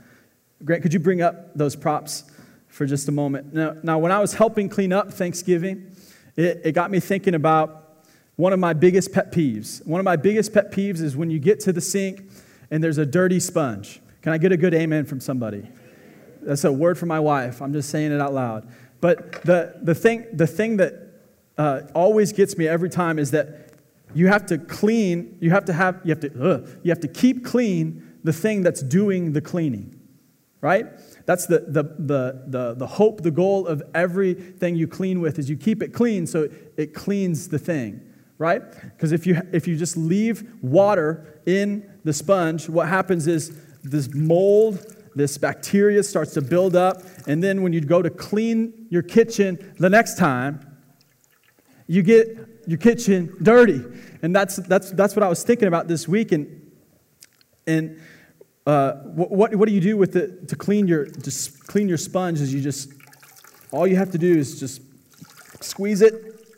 Grant, 0.64 0.82
could 0.82 0.92
you 0.92 1.00
bring 1.00 1.22
up 1.22 1.54
those 1.54 1.74
props 1.74 2.24
for 2.68 2.86
just 2.86 3.08
a 3.08 3.12
moment? 3.12 3.52
Now, 3.52 3.76
now 3.82 3.98
when 3.98 4.12
I 4.12 4.20
was 4.20 4.34
helping 4.34 4.68
clean 4.68 4.92
up 4.92 5.12
Thanksgiving, 5.12 5.94
it, 6.36 6.60
it 6.64 6.72
got 6.72 6.90
me 6.90 7.00
thinking 7.00 7.34
about 7.34 8.04
one 8.36 8.52
of 8.52 8.58
my 8.58 8.72
biggest 8.72 9.12
pet 9.12 9.32
peeves. 9.32 9.86
One 9.86 10.00
of 10.00 10.04
my 10.04 10.16
biggest 10.16 10.54
pet 10.54 10.72
peeves 10.72 11.02
is 11.02 11.16
when 11.16 11.30
you 11.30 11.38
get 11.38 11.60
to 11.60 11.72
the 11.72 11.80
sink 11.80 12.30
and 12.70 12.82
there's 12.82 12.98
a 12.98 13.06
dirty 13.06 13.40
sponge. 13.40 14.00
Can 14.22 14.32
I 14.32 14.38
get 14.38 14.52
a 14.52 14.56
good 14.56 14.74
amen 14.74 15.06
from 15.06 15.20
somebody? 15.20 15.68
That's 16.42 16.64
a 16.64 16.72
word 16.72 16.98
from 16.98 17.08
my 17.08 17.20
wife. 17.20 17.60
I'm 17.60 17.72
just 17.72 17.90
saying 17.90 18.12
it 18.12 18.20
out 18.20 18.32
loud. 18.32 18.66
But 19.00 19.42
the, 19.42 19.74
the, 19.82 19.94
thing, 19.94 20.26
the 20.32 20.46
thing 20.46 20.76
that 20.78 20.94
uh, 21.58 21.82
always 21.94 22.32
gets 22.32 22.56
me 22.56 22.68
every 22.68 22.88
time 22.88 23.18
is 23.18 23.30
that 23.32 23.69
you 24.14 24.28
have 24.28 24.46
to 24.46 24.58
clean, 24.58 25.36
you 25.40 25.50
have 25.50 25.64
to 25.66 25.72
have, 25.72 26.00
you 26.04 26.10
have 26.10 26.20
to, 26.20 26.42
ugh, 26.42 26.68
you 26.82 26.90
have 26.90 27.00
to 27.00 27.08
keep 27.08 27.44
clean 27.44 28.18
the 28.24 28.32
thing 28.32 28.62
that's 28.62 28.82
doing 28.82 29.32
the 29.32 29.40
cleaning, 29.40 29.98
right? 30.60 30.86
That's 31.26 31.46
the, 31.46 31.60
the, 31.60 31.82
the, 31.98 32.44
the, 32.46 32.74
the 32.74 32.86
hope, 32.86 33.22
the 33.22 33.30
goal 33.30 33.66
of 33.66 33.82
everything 33.94 34.76
you 34.76 34.86
clean 34.86 35.20
with 35.20 35.38
is 35.38 35.48
you 35.48 35.56
keep 35.56 35.82
it 35.82 35.92
clean 35.92 36.26
so 36.26 36.48
it 36.76 36.94
cleans 36.94 37.48
the 37.48 37.58
thing, 37.58 38.00
right? 38.38 38.62
Because 38.82 39.12
if 39.12 39.26
you, 39.26 39.40
if 39.52 39.66
you 39.66 39.76
just 39.76 39.96
leave 39.96 40.48
water 40.62 41.40
in 41.46 41.88
the 42.04 42.12
sponge, 42.12 42.68
what 42.68 42.88
happens 42.88 43.26
is 43.26 43.52
this 43.82 44.12
mold, 44.14 44.96
this 45.14 45.38
bacteria 45.38 46.02
starts 46.02 46.34
to 46.34 46.42
build 46.42 46.76
up, 46.76 47.02
and 47.26 47.42
then 47.42 47.62
when 47.62 47.72
you 47.72 47.80
go 47.80 48.02
to 48.02 48.10
clean 48.10 48.86
your 48.90 49.02
kitchen 49.02 49.74
the 49.78 49.90
next 49.90 50.18
time, 50.18 50.66
you 51.86 52.02
get 52.02 52.49
your 52.70 52.78
kitchen 52.78 53.34
dirty. 53.42 53.82
And 54.22 54.34
that's, 54.34 54.54
that's, 54.54 54.92
that's 54.92 55.16
what 55.16 55.24
I 55.24 55.28
was 55.28 55.42
thinking 55.42 55.66
about 55.66 55.88
this 55.88 56.06
week. 56.06 56.30
And, 56.30 56.70
and 57.66 58.00
uh, 58.64 58.92
what, 58.92 59.52
what 59.56 59.66
do 59.66 59.74
you 59.74 59.80
do 59.80 59.96
with 59.96 60.14
it 60.14 60.46
to 60.46 60.54
clean 60.54 60.86
your, 60.86 61.06
just 61.06 61.66
clean 61.66 61.88
your 61.88 61.98
sponge 61.98 62.40
is 62.40 62.54
you 62.54 62.60
just, 62.60 62.92
all 63.72 63.88
you 63.88 63.96
have 63.96 64.12
to 64.12 64.18
do 64.18 64.38
is 64.38 64.60
just 64.60 64.82
squeeze 65.60 66.00
it, 66.00 66.14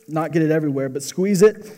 not 0.06 0.32
get 0.32 0.42
it 0.42 0.50
everywhere, 0.50 0.90
but 0.90 1.02
squeeze 1.02 1.40
it 1.40 1.72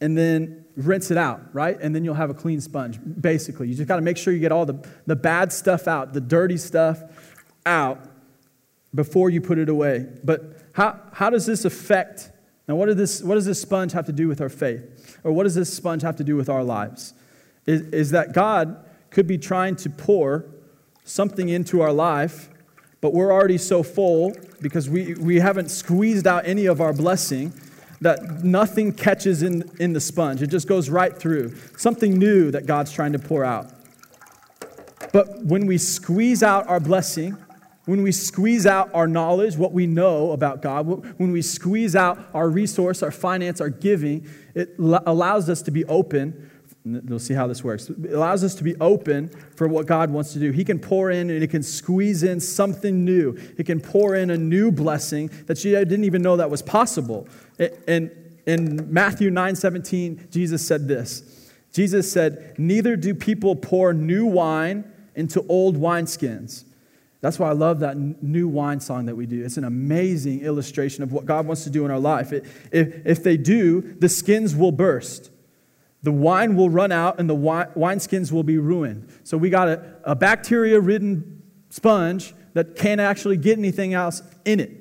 and 0.00 0.18
then 0.18 0.64
rinse 0.74 1.12
it 1.12 1.16
out, 1.16 1.40
right? 1.54 1.78
And 1.80 1.94
then 1.94 2.04
you'll 2.04 2.14
have 2.14 2.30
a 2.30 2.34
clean 2.34 2.60
sponge, 2.60 2.98
basically. 3.20 3.68
You 3.68 3.76
just 3.76 3.86
got 3.86 3.96
to 3.96 4.02
make 4.02 4.16
sure 4.16 4.32
you 4.32 4.40
get 4.40 4.50
all 4.50 4.66
the, 4.66 4.84
the 5.06 5.14
bad 5.14 5.52
stuff 5.52 5.86
out, 5.86 6.12
the 6.12 6.20
dirty 6.20 6.56
stuff 6.56 7.00
out 7.64 8.00
before 8.92 9.30
you 9.30 9.40
put 9.40 9.58
it 9.58 9.68
away. 9.68 10.08
But 10.24 10.60
how, 10.72 10.98
how 11.12 11.30
does 11.30 11.46
this 11.46 11.64
affect? 11.64 12.32
Now, 12.70 12.76
what, 12.76 12.96
this, 12.96 13.20
what 13.20 13.34
does 13.34 13.46
this 13.46 13.60
sponge 13.60 13.90
have 13.94 14.06
to 14.06 14.12
do 14.12 14.28
with 14.28 14.40
our 14.40 14.48
faith? 14.48 15.18
Or 15.24 15.32
what 15.32 15.42
does 15.42 15.56
this 15.56 15.74
sponge 15.74 16.02
have 16.02 16.14
to 16.18 16.22
do 16.22 16.36
with 16.36 16.48
our 16.48 16.62
lives? 16.62 17.14
Is, 17.66 17.80
is 17.80 18.10
that 18.12 18.32
God 18.32 18.88
could 19.10 19.26
be 19.26 19.38
trying 19.38 19.74
to 19.74 19.90
pour 19.90 20.44
something 21.02 21.48
into 21.48 21.80
our 21.80 21.92
life, 21.92 22.48
but 23.00 23.12
we're 23.12 23.32
already 23.32 23.58
so 23.58 23.82
full 23.82 24.36
because 24.60 24.88
we, 24.88 25.14
we 25.14 25.40
haven't 25.40 25.68
squeezed 25.68 26.28
out 26.28 26.46
any 26.46 26.66
of 26.66 26.80
our 26.80 26.92
blessing 26.92 27.52
that 28.02 28.44
nothing 28.44 28.92
catches 28.92 29.42
in, 29.42 29.68
in 29.80 29.92
the 29.92 30.00
sponge. 30.00 30.40
It 30.40 30.46
just 30.46 30.68
goes 30.68 30.88
right 30.88 31.18
through. 31.18 31.56
Something 31.76 32.20
new 32.20 32.52
that 32.52 32.66
God's 32.66 32.92
trying 32.92 33.14
to 33.14 33.18
pour 33.18 33.44
out. 33.44 33.68
But 35.12 35.44
when 35.44 35.66
we 35.66 35.76
squeeze 35.76 36.44
out 36.44 36.68
our 36.68 36.78
blessing, 36.78 37.36
when 37.86 38.02
we 38.02 38.12
squeeze 38.12 38.66
out 38.66 38.94
our 38.94 39.06
knowledge, 39.06 39.56
what 39.56 39.72
we 39.72 39.86
know 39.86 40.32
about 40.32 40.62
God, 40.62 40.86
when 41.18 41.32
we 41.32 41.42
squeeze 41.42 41.96
out 41.96 42.18
our 42.34 42.48
resource, 42.48 43.02
our 43.02 43.10
finance, 43.10 43.60
our 43.60 43.70
giving, 43.70 44.28
it 44.54 44.74
allows 44.78 45.48
us 45.48 45.62
to 45.62 45.70
be 45.70 45.84
open. 45.86 46.50
You'll 46.84 47.18
see 47.18 47.34
how 47.34 47.46
this 47.46 47.64
works. 47.64 47.88
It 47.90 48.12
allows 48.12 48.44
us 48.44 48.54
to 48.56 48.64
be 48.64 48.76
open 48.80 49.28
for 49.56 49.66
what 49.66 49.86
God 49.86 50.10
wants 50.10 50.32
to 50.34 50.38
do. 50.38 50.50
He 50.50 50.64
can 50.64 50.78
pour 50.78 51.10
in 51.10 51.30
and 51.30 51.40
He 51.40 51.48
can 51.48 51.62
squeeze 51.62 52.22
in 52.22 52.40
something 52.40 53.04
new. 53.04 53.32
He 53.56 53.64
can 53.64 53.80
pour 53.80 54.14
in 54.14 54.30
a 54.30 54.36
new 54.36 54.70
blessing 54.70 55.30
that 55.46 55.64
you 55.64 55.72
didn't 55.72 56.04
even 56.04 56.22
know 56.22 56.36
that 56.36 56.50
was 56.50 56.62
possible. 56.62 57.28
And 57.86 58.10
in 58.46 58.92
Matthew 58.92 59.30
9 59.30 59.56
17, 59.56 60.28
Jesus 60.30 60.66
said 60.66 60.86
this 60.88 61.48
Jesus 61.72 62.10
said, 62.10 62.54
Neither 62.58 62.96
do 62.96 63.14
people 63.14 63.56
pour 63.56 63.92
new 63.92 64.26
wine 64.26 64.90
into 65.14 65.44
old 65.48 65.76
wineskins. 65.76 66.64
That's 67.20 67.38
why 67.38 67.50
I 67.50 67.52
love 67.52 67.80
that 67.80 67.96
new 67.98 68.48
wine 68.48 68.80
song 68.80 69.06
that 69.06 69.14
we 69.14 69.26
do. 69.26 69.44
It's 69.44 69.58
an 69.58 69.64
amazing 69.64 70.40
illustration 70.40 71.02
of 71.02 71.12
what 71.12 71.26
God 71.26 71.46
wants 71.46 71.64
to 71.64 71.70
do 71.70 71.84
in 71.84 71.90
our 71.90 71.98
life. 71.98 72.32
It, 72.32 72.46
if, 72.72 73.06
if 73.06 73.22
they 73.22 73.36
do, 73.36 73.82
the 73.82 74.08
skins 74.08 74.56
will 74.56 74.72
burst. 74.72 75.30
The 76.02 76.12
wine 76.12 76.56
will 76.56 76.70
run 76.70 76.92
out 76.92 77.20
and 77.20 77.28
the 77.28 77.34
wine, 77.34 77.68
wineskins 77.76 78.32
will 78.32 78.42
be 78.42 78.56
ruined. 78.56 79.12
So 79.22 79.36
we 79.36 79.50
got 79.50 79.68
a, 79.68 79.96
a 80.04 80.14
bacteria 80.14 80.80
ridden 80.80 81.42
sponge 81.68 82.34
that 82.54 82.74
can't 82.74 83.02
actually 83.02 83.36
get 83.36 83.58
anything 83.58 83.92
else 83.92 84.22
in 84.46 84.60
it. 84.60 84.79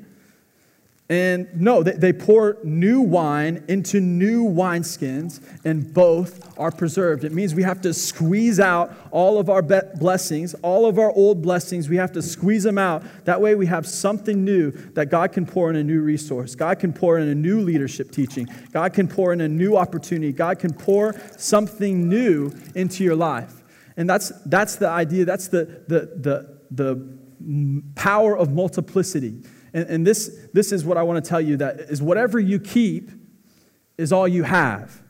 And 1.12 1.50
no, 1.60 1.82
they, 1.82 1.94
they 1.94 2.14
pour 2.14 2.60
new 2.64 3.02
wine 3.02 3.64
into 3.68 4.00
new 4.00 4.46
wineskins, 4.46 5.42
and 5.66 5.92
both 5.92 6.56
are 6.60 6.70
preserved. 6.70 7.24
It 7.24 7.32
means 7.32 7.56
we 7.56 7.64
have 7.64 7.82
to 7.82 7.96
squeeze 7.96 8.60
out 8.60 8.94
all 9.10 9.40
of 9.40 9.50
our 9.50 9.64
blessings, 9.64 10.54
all 10.62 10.86
of 10.86 11.00
our 11.00 11.12
old 11.12 11.42
blessings. 11.42 11.90
We 11.90 11.98
have 11.98 12.12
to 12.12 12.22
squeeze 12.22 12.62
them 12.62 12.78
out. 12.78 13.04
That 13.26 13.42
way, 13.42 13.56
we 13.56 13.66
have 13.66 13.88
something 13.88 14.46
new 14.46 14.70
that 14.70 15.08
God 15.08 15.32
can 15.32 15.48
pour 15.48 15.72
in 15.72 15.76
a 15.78 15.84
new 15.84 16.02
resource. 16.02 16.54
God 16.54 16.80
can 16.80 16.94
pour 16.94 17.18
in 17.18 17.28
a 17.28 17.36
new 17.36 17.62
leadership 17.62 18.12
teaching. 18.12 18.48
God 18.72 18.94
can 18.94 19.08
pour 19.08 19.34
in 19.34 19.42
a 19.42 19.50
new 19.50 19.76
opportunity. 19.76 20.32
God 20.32 20.60
can 20.60 20.74
pour 20.74 21.20
something 21.38 22.08
new 22.08 22.54
into 22.76 23.04
your 23.04 23.16
life. 23.16 23.64
And 23.98 24.08
that's, 24.08 24.30
that's 24.46 24.76
the 24.76 24.88
idea, 24.88 25.26
that's 25.26 25.48
the, 25.48 25.84
the, 25.88 26.12
the, 26.16 26.60
the 26.70 27.18
power 27.96 28.38
of 28.38 28.54
multiplicity 28.54 29.44
and, 29.74 29.90
and 29.90 30.08
this, 30.08 30.48
this 30.54 30.72
is 30.72 30.84
what 30.84 30.98
I 30.98 31.04
want 31.04 31.24
to 31.24 31.28
tell 31.28 31.42
you 31.42 31.58
that 31.58 31.80
is 31.80 32.02
whatever 32.02 32.40
you 32.40 32.60
keep 32.60 33.10
is 33.98 34.12
all 34.12 34.28
you 34.28 34.44
have. 34.44 35.02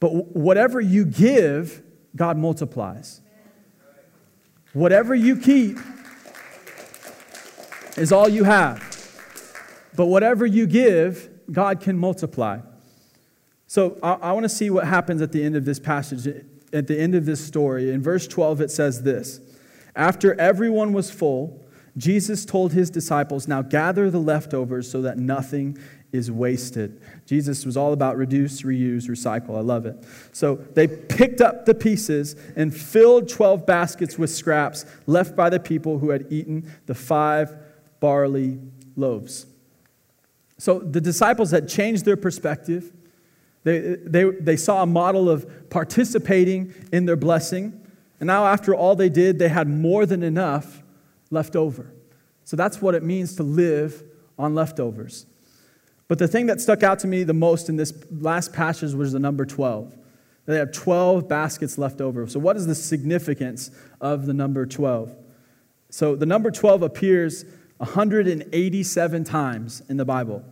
But 0.00 0.34
whatever 0.34 0.80
you 0.80 1.04
give, 1.04 1.82
God 2.16 2.36
multiplies. 2.36 3.20
Whatever 4.72 5.14
you 5.14 5.36
keep 5.36 5.78
is 7.96 8.12
all 8.12 8.28
you 8.28 8.44
have. 8.44 8.80
But 9.94 10.06
whatever 10.06 10.46
you 10.46 10.66
give, 10.66 11.28
God 11.50 11.80
can 11.80 11.98
multiply. 11.98 12.60
So 13.66 13.98
I, 14.02 14.12
I 14.14 14.32
want 14.32 14.44
to 14.44 14.48
see 14.48 14.70
what 14.70 14.86
happens 14.86 15.22
at 15.22 15.32
the 15.32 15.42
end 15.42 15.56
of 15.56 15.64
this 15.64 15.78
passage, 15.78 16.26
at 16.72 16.86
the 16.86 16.98
end 16.98 17.14
of 17.14 17.26
this 17.26 17.44
story. 17.44 17.90
In 17.90 18.02
verse 18.02 18.26
12, 18.26 18.60
it 18.60 18.70
says 18.70 19.02
this 19.02 19.40
After 19.94 20.38
everyone 20.40 20.92
was 20.92 21.10
full, 21.10 21.61
Jesus 21.96 22.44
told 22.44 22.72
his 22.72 22.90
disciples, 22.90 23.46
Now 23.46 23.62
gather 23.62 24.10
the 24.10 24.18
leftovers 24.18 24.90
so 24.90 25.02
that 25.02 25.18
nothing 25.18 25.78
is 26.12 26.30
wasted. 26.30 27.00
Jesus 27.26 27.64
was 27.64 27.76
all 27.76 27.92
about 27.92 28.16
reduce, 28.16 28.62
reuse, 28.62 29.08
recycle. 29.08 29.56
I 29.56 29.60
love 29.60 29.86
it. 29.86 29.96
So 30.32 30.56
they 30.56 30.86
picked 30.86 31.40
up 31.40 31.64
the 31.64 31.74
pieces 31.74 32.36
and 32.54 32.74
filled 32.74 33.28
12 33.28 33.66
baskets 33.66 34.18
with 34.18 34.30
scraps 34.30 34.84
left 35.06 35.34
by 35.34 35.48
the 35.50 35.60
people 35.60 35.98
who 35.98 36.10
had 36.10 36.26
eaten 36.30 36.70
the 36.86 36.94
five 36.94 37.56
barley 38.00 38.58
loaves. 38.96 39.46
So 40.58 40.78
the 40.78 41.00
disciples 41.00 41.50
had 41.50 41.68
changed 41.68 42.04
their 42.04 42.16
perspective. 42.16 42.92
They, 43.64 43.96
they, 43.96 44.24
they 44.24 44.56
saw 44.56 44.82
a 44.82 44.86
model 44.86 45.30
of 45.30 45.70
participating 45.70 46.74
in 46.92 47.06
their 47.06 47.16
blessing. 47.16 47.80
And 48.20 48.26
now, 48.26 48.46
after 48.46 48.74
all 48.74 48.94
they 48.94 49.08
did, 49.08 49.38
they 49.38 49.48
had 49.48 49.68
more 49.68 50.04
than 50.06 50.22
enough 50.22 50.81
left 51.32 51.56
over. 51.56 51.92
So 52.44 52.56
that's 52.56 52.80
what 52.80 52.94
it 52.94 53.02
means 53.02 53.34
to 53.36 53.42
live 53.42 54.02
on 54.38 54.54
leftovers. 54.54 55.26
But 56.08 56.18
the 56.18 56.28
thing 56.28 56.46
that 56.46 56.60
stuck 56.60 56.82
out 56.82 56.98
to 57.00 57.06
me 57.06 57.22
the 57.22 57.32
most 57.32 57.68
in 57.68 57.76
this 57.76 57.92
last 58.10 58.52
passage 58.52 58.92
was 58.92 59.12
the 59.12 59.18
number 59.18 59.46
12. 59.46 59.96
They 60.44 60.56
have 60.56 60.72
12 60.72 61.28
baskets 61.28 61.78
left 61.78 62.00
over. 62.00 62.26
So, 62.26 62.40
what 62.40 62.56
is 62.56 62.66
the 62.66 62.74
significance 62.74 63.70
of 64.00 64.26
the 64.26 64.34
number 64.34 64.66
12? 64.66 65.14
So, 65.88 66.16
the 66.16 66.26
number 66.26 66.50
12 66.50 66.82
appears 66.82 67.44
187 67.78 69.24
times 69.24 69.82
in 69.88 69.96
the 69.96 70.04
Bible. 70.04 70.44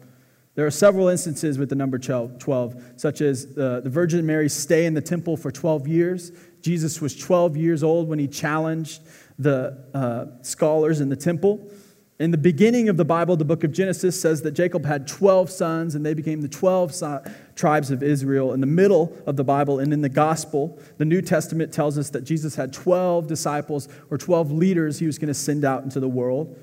There 0.54 0.66
are 0.66 0.70
several 0.70 1.08
instances 1.08 1.58
with 1.58 1.68
the 1.68 1.74
number 1.74 1.98
12, 1.98 2.94
such 2.96 3.20
as 3.20 3.46
uh, 3.56 3.80
the 3.80 3.90
Virgin 3.90 4.24
Mary's 4.26 4.52
stay 4.52 4.84
in 4.84 4.94
the 4.94 5.00
temple 5.00 5.36
for 5.36 5.50
12 5.50 5.88
years. 5.88 6.32
Jesus 6.60 7.00
was 7.00 7.16
12 7.16 7.56
years 7.56 7.82
old 7.82 8.08
when 8.08 8.18
he 8.18 8.28
challenged 8.28 9.00
the 9.40 9.76
uh, 9.94 10.42
scholars 10.42 11.00
in 11.00 11.08
the 11.08 11.16
temple. 11.16 11.70
In 12.18 12.30
the 12.30 12.38
beginning 12.38 12.90
of 12.90 12.98
the 12.98 13.04
Bible, 13.04 13.34
the 13.34 13.46
book 13.46 13.64
of 13.64 13.72
Genesis 13.72 14.20
says 14.20 14.42
that 14.42 14.50
Jacob 14.50 14.84
had 14.84 15.08
12 15.08 15.48
sons 15.48 15.94
and 15.94 16.04
they 16.04 16.12
became 16.12 16.42
the 16.42 16.48
12 16.48 16.94
so- 16.94 17.24
tribes 17.54 17.90
of 17.90 18.02
Israel. 18.02 18.52
In 18.52 18.60
the 18.60 18.66
middle 18.66 19.16
of 19.26 19.36
the 19.36 19.44
Bible 19.44 19.78
and 19.78 19.90
in 19.90 20.02
the 20.02 20.10
gospel, 20.10 20.78
the 20.98 21.06
New 21.06 21.22
Testament 21.22 21.72
tells 21.72 21.96
us 21.96 22.10
that 22.10 22.24
Jesus 22.24 22.54
had 22.54 22.74
12 22.74 23.26
disciples 23.26 23.88
or 24.10 24.18
12 24.18 24.52
leaders 24.52 24.98
he 24.98 25.06
was 25.06 25.18
going 25.18 25.28
to 25.28 25.34
send 25.34 25.64
out 25.64 25.82
into 25.82 25.98
the 25.98 26.08
world. 26.08 26.58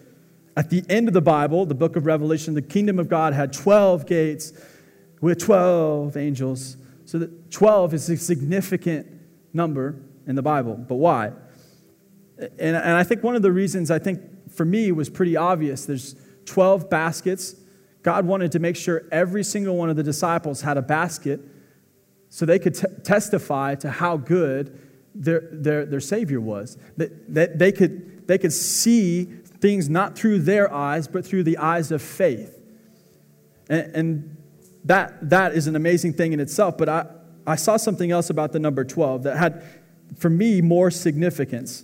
At 0.55 0.69
the 0.69 0.83
end 0.89 1.07
of 1.07 1.15
the 1.15 1.21
Bible, 1.21 1.65
the 1.65 1.75
book 1.75 1.95
of 1.95 2.05
Revelation, 2.05 2.53
the 2.53 2.61
kingdom 2.61 2.99
of 2.99 3.09
God 3.09 3.33
had 3.33 3.51
12 3.51 4.05
gates 4.05 4.53
with 5.21 5.39
12 5.39 6.15
angels. 6.17 6.77
So 7.05 7.17
that 7.17 7.49
12 7.49 7.95
is 7.95 8.09
a 8.11 8.17
significant 8.17 9.07
number 9.53 9.95
in 10.27 10.35
the 10.35 10.43
Bible. 10.43 10.75
But 10.75 10.95
why? 10.95 11.31
And, 12.39 12.75
and 12.75 12.93
I 12.93 13.03
think 13.03 13.23
one 13.23 13.35
of 13.35 13.41
the 13.41 13.51
reasons 13.51 13.89
I 13.89 13.99
think 13.99 14.51
for 14.51 14.65
me 14.65 14.91
was 14.91 15.09
pretty 15.09 15.35
obvious. 15.35 15.85
There's 15.85 16.15
12 16.45 16.89
baskets. 16.89 17.55
God 18.03 18.25
wanted 18.25 18.51
to 18.53 18.59
make 18.59 18.75
sure 18.75 19.03
every 19.11 19.43
single 19.43 19.75
one 19.75 19.89
of 19.89 19.95
the 19.95 20.03
disciples 20.03 20.61
had 20.61 20.77
a 20.77 20.81
basket 20.81 21.41
so 22.29 22.45
they 22.45 22.59
could 22.59 22.75
t- 22.75 22.87
testify 23.03 23.75
to 23.75 23.89
how 23.89 24.17
good 24.17 24.79
their, 25.15 25.49
their, 25.51 25.85
their 25.85 25.99
Savior 25.99 26.39
was. 26.39 26.77
That, 26.97 27.33
that 27.33 27.59
they, 27.59 27.71
could, 27.71 28.27
they 28.27 28.37
could 28.37 28.53
see 28.53 29.25
things 29.25 29.89
not 29.89 30.17
through 30.17 30.39
their 30.39 30.71
eyes, 30.71 31.07
but 31.07 31.25
through 31.25 31.43
the 31.43 31.57
eyes 31.57 31.91
of 31.91 32.01
faith. 32.01 32.61
And, 33.69 33.95
and 33.95 34.37
that, 34.85 35.29
that 35.29 35.53
is 35.53 35.67
an 35.67 35.75
amazing 35.75 36.13
thing 36.13 36.33
in 36.33 36.39
itself. 36.39 36.77
But 36.77 36.89
I, 36.89 37.05
I 37.45 37.55
saw 37.55 37.77
something 37.77 38.11
else 38.11 38.29
about 38.29 38.51
the 38.51 38.59
number 38.59 38.83
12 38.83 39.23
that 39.23 39.37
had, 39.37 39.63
for 40.17 40.29
me, 40.29 40.61
more 40.61 40.91
significance 40.91 41.83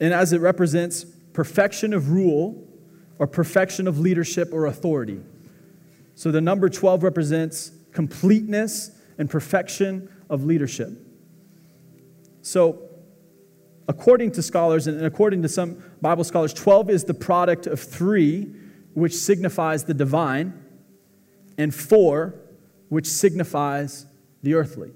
and 0.00 0.12
as 0.12 0.32
it 0.32 0.40
represents 0.40 1.04
perfection 1.32 1.94
of 1.94 2.10
rule 2.10 2.68
or 3.18 3.26
perfection 3.26 3.86
of 3.86 3.98
leadership 3.98 4.48
or 4.52 4.66
authority. 4.66 5.20
So 6.14 6.30
the 6.30 6.40
number 6.40 6.68
12 6.68 7.02
represents 7.02 7.72
completeness 7.92 8.90
and 9.18 9.28
perfection 9.30 10.08
of 10.28 10.44
leadership. 10.44 10.90
So, 12.42 12.88
according 13.86 14.32
to 14.32 14.42
scholars 14.42 14.86
and 14.86 15.04
according 15.04 15.42
to 15.42 15.48
some 15.48 15.82
Bible 16.00 16.24
scholars, 16.24 16.52
12 16.52 16.90
is 16.90 17.04
the 17.04 17.14
product 17.14 17.66
of 17.66 17.78
three, 17.78 18.52
which 18.94 19.14
signifies 19.14 19.84
the 19.84 19.94
divine, 19.94 20.52
and 21.58 21.74
four, 21.74 22.34
which 22.88 23.06
signifies 23.06 24.06
the 24.42 24.54
earthly. 24.54 24.90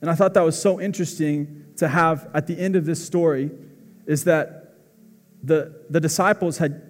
And 0.00 0.10
I 0.10 0.14
thought 0.14 0.34
that 0.34 0.44
was 0.44 0.60
so 0.60 0.80
interesting 0.80 1.64
to 1.76 1.88
have 1.88 2.28
at 2.34 2.46
the 2.46 2.58
end 2.58 2.76
of 2.76 2.84
this 2.84 3.04
story 3.04 3.50
is 4.08 4.24
that 4.24 4.74
the, 5.44 5.84
the 5.90 6.00
disciples 6.00 6.58
had, 6.58 6.82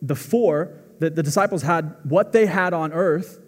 the 0.00 0.14
four, 0.14 0.76
the, 1.00 1.10
the 1.10 1.22
disciples 1.22 1.62
had 1.62 1.96
what 2.04 2.32
they 2.32 2.46
had 2.46 2.72
on 2.72 2.92
earth, 2.92 3.40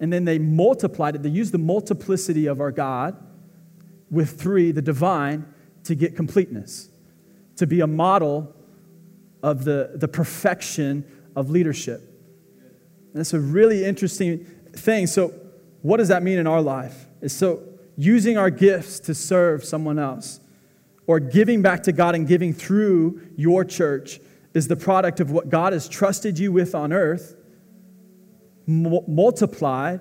and 0.00 0.12
then 0.12 0.24
they 0.24 0.38
multiplied 0.38 1.14
it. 1.14 1.22
They 1.22 1.28
used 1.28 1.54
the 1.54 1.58
multiplicity 1.58 2.46
of 2.46 2.60
our 2.60 2.72
God 2.72 3.16
with 4.10 4.38
three, 4.38 4.72
the 4.72 4.82
divine, 4.82 5.46
to 5.84 5.94
get 5.94 6.16
completeness, 6.16 6.90
to 7.56 7.66
be 7.66 7.80
a 7.80 7.86
model 7.86 8.54
of 9.42 9.64
the, 9.64 9.92
the 9.94 10.08
perfection 10.08 11.04
of 11.36 11.50
leadership. 11.50 12.00
And 12.00 13.20
that's 13.20 13.32
a 13.32 13.40
really 13.40 13.84
interesting 13.84 14.44
thing. 14.72 15.06
So, 15.06 15.32
what 15.82 15.96
does 15.98 16.08
that 16.08 16.22
mean 16.22 16.38
in 16.38 16.46
our 16.46 16.60
life? 16.60 17.06
Is 17.20 17.32
so 17.32 17.62
using 17.96 18.38
our 18.38 18.50
gifts 18.50 19.00
to 19.00 19.14
serve 19.14 19.64
someone 19.64 19.98
else 19.98 20.40
or 21.06 21.20
giving 21.20 21.62
back 21.62 21.82
to 21.84 21.92
God 21.92 22.14
and 22.14 22.26
giving 22.26 22.52
through 22.52 23.20
your 23.36 23.64
church 23.64 24.20
is 24.54 24.68
the 24.68 24.76
product 24.76 25.20
of 25.20 25.30
what 25.30 25.48
God 25.48 25.72
has 25.72 25.88
trusted 25.88 26.38
you 26.38 26.52
with 26.52 26.74
on 26.74 26.92
earth, 26.92 27.36
multiplied 28.66 30.00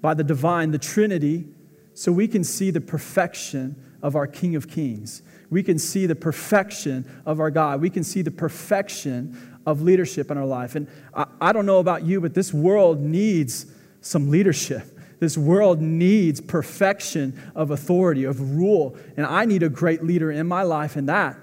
by 0.00 0.14
the 0.14 0.24
divine, 0.24 0.72
the 0.72 0.78
Trinity, 0.78 1.46
so 1.94 2.10
we 2.10 2.26
can 2.26 2.42
see 2.42 2.70
the 2.70 2.80
perfection 2.80 3.76
of 4.02 4.16
our 4.16 4.26
King 4.26 4.56
of 4.56 4.68
Kings. 4.68 5.22
We 5.50 5.62
can 5.62 5.78
see 5.78 6.06
the 6.06 6.16
perfection 6.16 7.22
of 7.24 7.38
our 7.38 7.50
God. 7.50 7.80
We 7.80 7.90
can 7.90 8.02
see 8.02 8.22
the 8.22 8.30
perfection 8.30 9.60
of 9.66 9.82
leadership 9.82 10.30
in 10.30 10.38
our 10.38 10.46
life. 10.46 10.74
And 10.74 10.88
I, 11.14 11.26
I 11.40 11.52
don't 11.52 11.66
know 11.66 11.78
about 11.78 12.04
you, 12.04 12.20
but 12.20 12.34
this 12.34 12.52
world 12.52 13.00
needs 13.00 13.66
some 14.00 14.30
leadership. 14.30 14.98
This 15.22 15.38
world 15.38 15.80
needs 15.80 16.40
perfection 16.40 17.40
of 17.54 17.70
authority, 17.70 18.24
of 18.24 18.56
rule. 18.56 18.96
And 19.16 19.24
I 19.24 19.44
need 19.44 19.62
a 19.62 19.68
great 19.68 20.02
leader 20.02 20.32
in 20.32 20.48
my 20.48 20.62
life, 20.62 20.96
and 20.96 21.08
that 21.08 21.38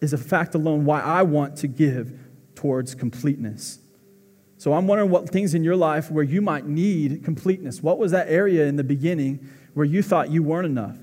is 0.00 0.12
a 0.12 0.18
fact 0.18 0.56
alone 0.56 0.84
why 0.84 1.00
I 1.00 1.22
want 1.22 1.54
to 1.58 1.68
give 1.68 2.18
towards 2.56 2.96
completeness. 2.96 3.78
So 4.56 4.72
I'm 4.72 4.88
wondering 4.88 5.12
what 5.12 5.30
things 5.30 5.54
in 5.54 5.62
your 5.62 5.76
life 5.76 6.10
where 6.10 6.24
you 6.24 6.42
might 6.42 6.66
need 6.66 7.22
completeness. 7.22 7.80
What 7.80 8.00
was 8.00 8.10
that 8.10 8.28
area 8.28 8.66
in 8.66 8.74
the 8.74 8.82
beginning 8.82 9.48
where 9.74 9.86
you 9.86 10.02
thought 10.02 10.32
you 10.32 10.42
weren't 10.42 10.66
enough? 10.66 10.98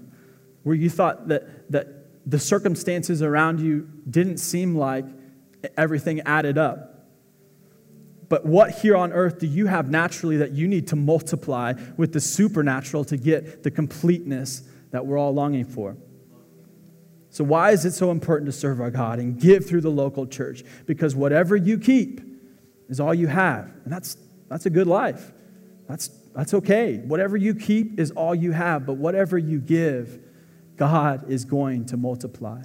Where 0.64 0.76
you 0.76 0.90
thought 0.90 1.30
that, 1.30 1.72
that 1.72 1.88
the 2.30 2.40
circumstances 2.40 3.22
around 3.22 3.62
you 3.62 3.90
didn't 4.10 4.40
seem 4.40 4.76
like 4.76 5.06
everything 5.78 6.20
added 6.26 6.58
up? 6.58 6.95
But 8.28 8.46
what 8.46 8.72
here 8.72 8.96
on 8.96 9.14
earth 9.14 9.40
do 9.40 9.48
you 9.48 9.68
have 9.68 9.90
naturally 9.90 10.38
that 10.38 10.52
you 10.52 10.68
need 10.68 10.88
to 10.88 10.96
multiply 10.96 11.74
with 11.98 12.14
the 12.14 12.20
supernatural 12.20 13.06
to 13.06 13.18
get 13.18 13.64
the 13.64 13.72
completeness 13.72 14.64
that 14.92 15.06
we're 15.06 15.18
all 15.18 15.34
longing 15.34 15.66
for? 15.66 15.98
So, 17.30 17.44
why 17.44 17.72
is 17.72 17.84
it 17.84 17.92
so 17.92 18.12
important 18.12 18.46
to 18.48 18.54
serve 18.54 18.80
our 18.80 18.90
God 18.90 19.20
and 19.20 19.38
give 19.38 19.66
through 19.66 19.82
the 19.82 19.92
local 19.92 20.26
church? 20.26 20.64
Because 20.86 21.16
whatever 21.16 21.56
you 21.56 21.78
keep 21.78 22.22
is 22.88 23.00
all 23.00 23.14
you 23.14 23.28
have. 23.28 23.66
And 23.84 23.92
that's, 23.92 24.18
that's 24.48 24.66
a 24.66 24.70
good 24.70 24.88
life. 24.88 25.34
That's, 25.88 26.08
that's 26.34 26.54
okay. 26.54 26.98
Whatever 27.00 27.36
you 27.36 27.54
keep 27.54 28.00
is 28.00 28.12
all 28.12 28.34
you 28.34 28.54
have. 28.54 28.86
But 28.86 28.94
whatever 28.94 29.38
you 29.38 29.60
give, 29.60 30.20
God 30.78 31.30
is 31.30 31.46
going 31.46 31.86
to 31.88 31.98
multiply. 31.98 32.62